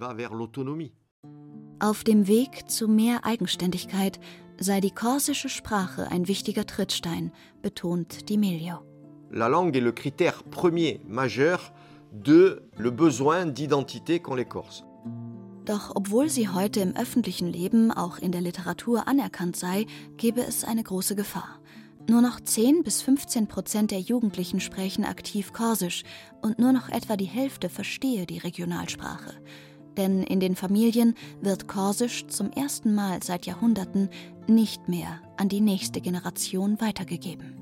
Auf 1.79 2.03
dem 2.03 2.27
Weg 2.27 2.69
zu 2.69 2.87
mehr 2.87 3.25
Eigenständigkeit 3.25 4.19
sei 4.59 4.81
die 4.81 4.91
korsische 4.91 5.49
Sprache 5.49 6.11
ein 6.11 6.27
wichtiger 6.27 6.67
Trittstein, 6.67 7.31
betont 7.63 8.29
Di 8.29 8.37
Meglio. 8.37 8.85
La 9.31 9.47
langue 9.47 9.75
est 9.75 9.83
le 9.83 9.91
critère 9.91 10.43
premier 10.43 11.01
majeur 11.07 11.73
de 12.11 12.61
le 12.77 12.91
besoin 12.91 13.47
d'identité 13.47 14.19
qu'ont 14.19 14.35
les 14.35 14.45
Corses. 14.45 14.83
Doch 15.65 15.95
obwohl 15.95 16.29
sie 16.29 16.49
heute 16.49 16.81
im 16.81 16.95
öffentlichen 16.95 17.47
Leben 17.47 17.91
auch 17.91 18.19
in 18.19 18.31
der 18.31 18.41
Literatur 18.41 19.07
anerkannt 19.07 19.55
sei, 19.55 19.87
gebe 20.17 20.41
es 20.41 20.63
eine 20.63 20.83
große 20.83 21.15
Gefahr. 21.15 21.62
Nur 22.09 22.21
noch 22.21 22.41
10 22.41 22.83
bis 22.83 23.01
15 23.01 23.47
Prozent 23.47 23.91
der 23.91 23.99
Jugendlichen 23.99 24.59
sprechen 24.59 25.05
aktiv 25.05 25.53
Korsisch 25.53 26.03
und 26.41 26.59
nur 26.59 26.73
noch 26.73 26.89
etwa 26.89 27.15
die 27.15 27.25
Hälfte 27.25 27.69
verstehe 27.69 28.25
die 28.25 28.39
Regionalsprache. 28.39 29.33
Denn 29.95 30.23
in 30.23 30.39
den 30.39 30.55
Familien 30.55 31.15
wird 31.41 31.67
Korsisch 31.67 32.27
zum 32.27 32.51
ersten 32.51 32.93
Mal 32.93 33.23
seit 33.23 33.45
Jahrhunderten 33.45 34.09
nicht 34.47 34.89
mehr 34.89 35.21
an 35.37 35.49
die 35.49 35.61
nächste 35.61 36.01
Generation 36.01 36.81
weitergegeben. 36.81 37.61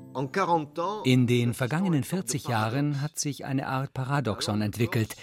In 1.04 1.26
den 1.26 1.54
vergangenen 1.54 2.04
40 2.04 2.48
Jahren 2.48 3.00
hat 3.00 3.18
sich 3.18 3.44
eine 3.44 3.68
Art 3.68 3.94
Paradoxon 3.94 4.60
entwickelt. 4.60 5.16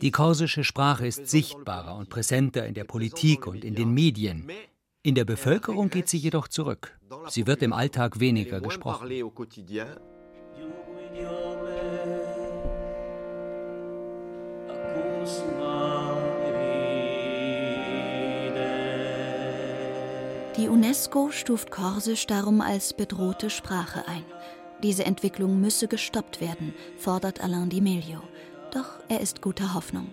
Die 0.00 0.10
korsische 0.10 0.64
Sprache 0.64 1.06
ist 1.06 1.28
sichtbarer 1.28 1.96
und 1.96 2.08
präsenter 2.08 2.66
in 2.66 2.74
der 2.74 2.84
Politik 2.84 3.46
und 3.46 3.64
in 3.64 3.74
den 3.74 3.92
Medien. 3.92 4.48
In 5.02 5.14
der 5.14 5.24
Bevölkerung 5.24 5.90
geht 5.90 6.08
sie 6.08 6.18
jedoch 6.18 6.48
zurück. 6.48 6.98
Sie 7.28 7.46
wird 7.46 7.62
im 7.62 7.72
Alltag 7.72 8.20
weniger 8.20 8.60
gesprochen. 8.60 9.08
Die 20.56 20.68
UNESCO 20.68 21.30
stuft 21.30 21.70
Korsisch 21.70 22.26
darum 22.26 22.60
als 22.60 22.92
bedrohte 22.92 23.50
Sprache 23.50 24.06
ein. 24.06 24.24
Diese 24.82 25.04
Entwicklung 25.04 25.60
müsse 25.60 25.88
gestoppt 25.88 26.40
werden, 26.40 26.74
fordert 26.98 27.42
Alain 27.42 27.68
Di 27.68 27.80
Meglio. 27.80 28.20
Doch 28.72 28.98
er 29.08 29.20
ist 29.20 29.42
guter 29.42 29.74
Hoffnung. 29.74 30.08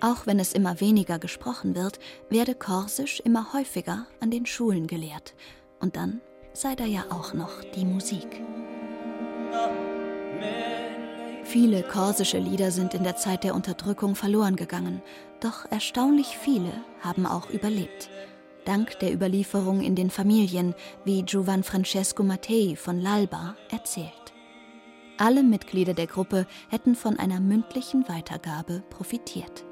Auch 0.00 0.26
wenn 0.26 0.38
es 0.38 0.52
immer 0.52 0.80
weniger 0.80 1.18
gesprochen 1.18 1.74
wird, 1.74 1.98
werde 2.28 2.54
Korsisch 2.54 3.20
immer 3.20 3.52
häufiger 3.52 4.06
an 4.20 4.30
den 4.30 4.46
Schulen 4.46 4.86
gelehrt. 4.86 5.34
Und 5.80 5.96
dann 5.96 6.20
sei 6.52 6.74
da 6.74 6.84
ja 6.84 7.04
auch 7.10 7.34
noch 7.34 7.62
die 7.74 7.84
Musik. 7.84 8.42
Viele 11.44 11.82
korsische 11.82 12.38
Lieder 12.38 12.70
sind 12.70 12.94
in 12.94 13.02
der 13.02 13.16
Zeit 13.16 13.42
der 13.42 13.54
Unterdrückung 13.54 14.14
verloren 14.14 14.56
gegangen, 14.56 15.02
doch 15.40 15.64
erstaunlich 15.70 16.38
viele 16.38 16.72
haben 17.00 17.26
auch 17.26 17.50
überlebt. 17.50 18.08
Dank 18.64 18.98
der 19.00 19.12
Überlieferung 19.12 19.80
in 19.80 19.94
den 19.94 20.10
Familien, 20.10 20.74
wie 21.04 21.22
Giovan 21.22 21.64
Francesco 21.64 22.22
Mattei 22.22 22.76
von 22.76 23.00
L'Alba 23.00 23.54
erzählt. 23.70 24.12
Alle 25.18 25.42
Mitglieder 25.42 25.92
der 25.92 26.06
Gruppe 26.06 26.46
hätten 26.68 26.94
von 26.94 27.18
einer 27.18 27.40
mündlichen 27.40 28.08
Weitergabe 28.08 28.82
profitiert. 28.90 29.64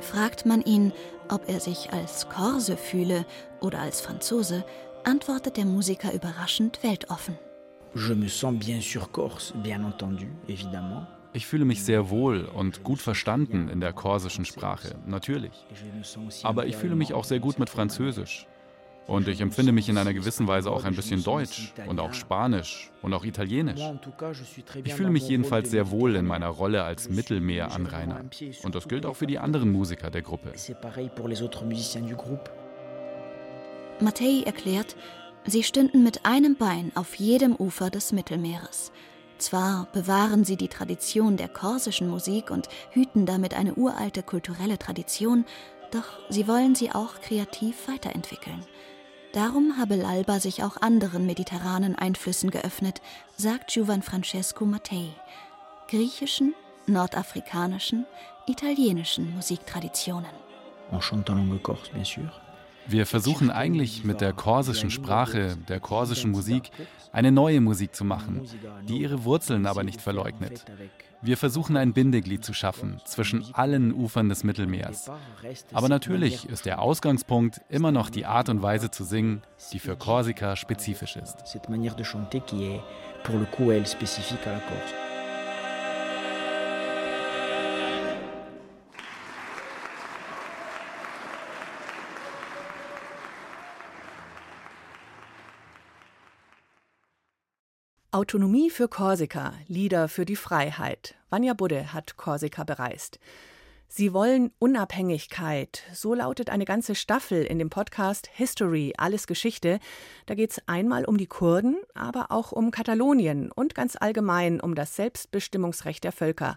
Fragt 0.00 0.46
man 0.46 0.62
ihn, 0.62 0.92
ob 1.28 1.48
er 1.48 1.60
sich 1.60 1.92
als 1.92 2.28
Korse 2.28 2.76
fühle 2.76 3.24
oder 3.64 3.80
als 3.80 4.00
Franzose, 4.00 4.64
antwortet 5.04 5.56
der 5.56 5.64
Musiker 5.64 6.12
überraschend 6.12 6.82
weltoffen. 6.82 7.36
Je 7.94 8.14
me 8.14 8.28
sens 8.28 8.58
bien 8.58 8.80
sur 8.80 9.10
Corse, 9.12 9.54
bien 9.62 9.84
entendu, 9.84 10.26
évidemment. 10.48 11.06
Ich 11.32 11.46
fühle 11.46 11.64
mich 11.64 11.82
sehr 11.82 12.10
wohl 12.10 12.44
und 12.44 12.84
gut 12.84 13.00
verstanden 13.00 13.68
in 13.68 13.80
der 13.80 13.92
korsischen 13.92 14.44
Sprache, 14.44 14.94
natürlich. 15.04 15.66
Aber 16.44 16.66
ich 16.66 16.76
fühle 16.76 16.94
mich 16.94 17.12
auch 17.12 17.24
sehr 17.24 17.40
gut 17.40 17.58
mit 17.58 17.70
Französisch. 17.70 18.46
Und 19.06 19.28
ich 19.28 19.40
empfinde 19.40 19.72
mich 19.72 19.88
in 19.88 19.98
einer 19.98 20.14
gewissen 20.14 20.46
Weise 20.46 20.70
auch 20.70 20.84
ein 20.84 20.94
bisschen 20.94 21.22
deutsch 21.22 21.74
und 21.86 22.00
auch 22.00 22.14
spanisch 22.14 22.90
und 23.02 23.12
auch 23.12 23.24
italienisch. 23.24 23.80
Ich 24.84 24.94
fühle 24.94 25.10
mich 25.10 25.28
jedenfalls 25.28 25.70
sehr 25.70 25.90
wohl 25.90 26.16
in 26.16 26.24
meiner 26.24 26.48
Rolle 26.48 26.84
als 26.84 27.10
Mittelmeeranrainer. 27.10 28.24
Und 28.62 28.74
das 28.74 28.88
gilt 28.88 29.04
auch 29.04 29.16
für 29.16 29.26
die 29.26 29.38
anderen 29.38 29.70
Musiker 29.72 30.10
der 30.10 30.22
Gruppe. 30.22 30.52
Mattei 34.00 34.42
erklärt, 34.44 34.96
sie 35.46 35.62
stünden 35.62 36.02
mit 36.02 36.26
einem 36.26 36.56
Bein 36.56 36.92
auf 36.94 37.14
jedem 37.14 37.54
Ufer 37.54 37.90
des 37.90 38.12
Mittelmeeres. 38.12 38.92
Zwar 39.38 39.88
bewahren 39.92 40.44
sie 40.44 40.56
die 40.56 40.68
Tradition 40.68 41.36
der 41.36 41.48
korsischen 41.48 42.08
Musik 42.08 42.50
und 42.50 42.68
hüten 42.90 43.26
damit 43.26 43.54
eine 43.54 43.74
uralte 43.74 44.22
kulturelle 44.22 44.78
Tradition, 44.78 45.44
doch 45.90 46.04
sie 46.28 46.48
wollen 46.48 46.74
sie 46.74 46.92
auch 46.92 47.20
kreativ 47.20 47.88
weiterentwickeln. 47.88 48.64
Darum 49.32 49.76
habe 49.78 49.94
L'Alba 49.96 50.38
sich 50.38 50.62
auch 50.62 50.76
anderen 50.80 51.26
mediterranen 51.26 51.96
Einflüssen 51.96 52.50
geöffnet, 52.50 53.00
sagt 53.36 53.72
Giovan 53.72 54.02
Francesco 54.02 54.64
Mattei. 54.64 55.08
Griechischen, 55.88 56.54
nordafrikanischen, 56.86 58.06
italienischen 58.46 59.34
Musiktraditionen. 59.34 60.30
En 60.92 61.00
chantant 61.00 61.38
langue 61.38 61.58
corse, 61.58 61.90
bien 61.92 62.04
sûr. 62.04 62.30
Wir 62.86 63.06
versuchen 63.06 63.50
eigentlich 63.50 64.04
mit 64.04 64.20
der 64.20 64.32
korsischen 64.32 64.90
Sprache, 64.90 65.56
der 65.68 65.80
korsischen 65.80 66.30
Musik, 66.30 66.70
eine 67.12 67.32
neue 67.32 67.60
Musik 67.60 67.94
zu 67.94 68.04
machen, 68.04 68.42
die 68.88 68.98
ihre 68.98 69.24
Wurzeln 69.24 69.66
aber 69.66 69.84
nicht 69.84 70.00
verleugnet. 70.00 70.64
Wir 71.22 71.38
versuchen 71.38 71.78
ein 71.78 71.94
Bindeglied 71.94 72.44
zu 72.44 72.52
schaffen 72.52 73.00
zwischen 73.06 73.54
allen 73.54 73.94
Ufern 73.94 74.28
des 74.28 74.44
Mittelmeers. 74.44 75.10
Aber 75.72 75.88
natürlich 75.88 76.46
ist 76.48 76.66
der 76.66 76.82
Ausgangspunkt 76.82 77.62
immer 77.70 77.92
noch 77.92 78.10
die 78.10 78.26
Art 78.26 78.50
und 78.50 78.60
Weise 78.60 78.90
zu 78.90 79.04
singen, 79.04 79.42
die 79.72 79.78
für 79.78 79.96
Korsika 79.96 80.54
spezifisch 80.54 81.16
ist. 81.16 81.38
Autonomie 98.14 98.70
für 98.70 98.86
Korsika, 98.86 99.54
Lieder 99.66 100.06
für 100.06 100.24
die 100.24 100.36
Freiheit. 100.36 101.16
Vanja 101.30 101.52
Budde 101.52 101.92
hat 101.92 102.16
Korsika 102.16 102.62
bereist. 102.62 103.18
Sie 103.88 104.12
wollen 104.12 104.52
Unabhängigkeit. 104.60 105.82
So 105.92 106.14
lautet 106.14 106.48
eine 106.48 106.64
ganze 106.64 106.94
Staffel 106.94 107.42
in 107.42 107.58
dem 107.58 107.70
Podcast 107.70 108.28
History, 108.32 108.94
alles 108.98 109.26
Geschichte. 109.26 109.80
Da 110.26 110.36
geht 110.36 110.52
es 110.52 110.62
einmal 110.68 111.06
um 111.06 111.18
die 111.18 111.26
Kurden, 111.26 111.76
aber 111.92 112.30
auch 112.30 112.52
um 112.52 112.70
Katalonien 112.70 113.50
und 113.50 113.74
ganz 113.74 113.96
allgemein 113.96 114.60
um 114.60 114.76
das 114.76 114.94
Selbstbestimmungsrecht 114.94 116.04
der 116.04 116.12
Völker. 116.12 116.56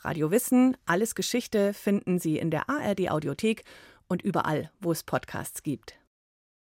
Radio 0.00 0.30
Wissen, 0.30 0.74
alles 0.86 1.14
Geschichte 1.14 1.74
finden 1.74 2.18
Sie 2.18 2.38
in 2.38 2.50
der 2.50 2.70
ARD 2.70 3.10
Audiothek 3.10 3.64
und 4.08 4.22
überall, 4.22 4.70
wo 4.80 4.90
es 4.90 5.02
Podcasts 5.02 5.62
gibt. 5.62 5.98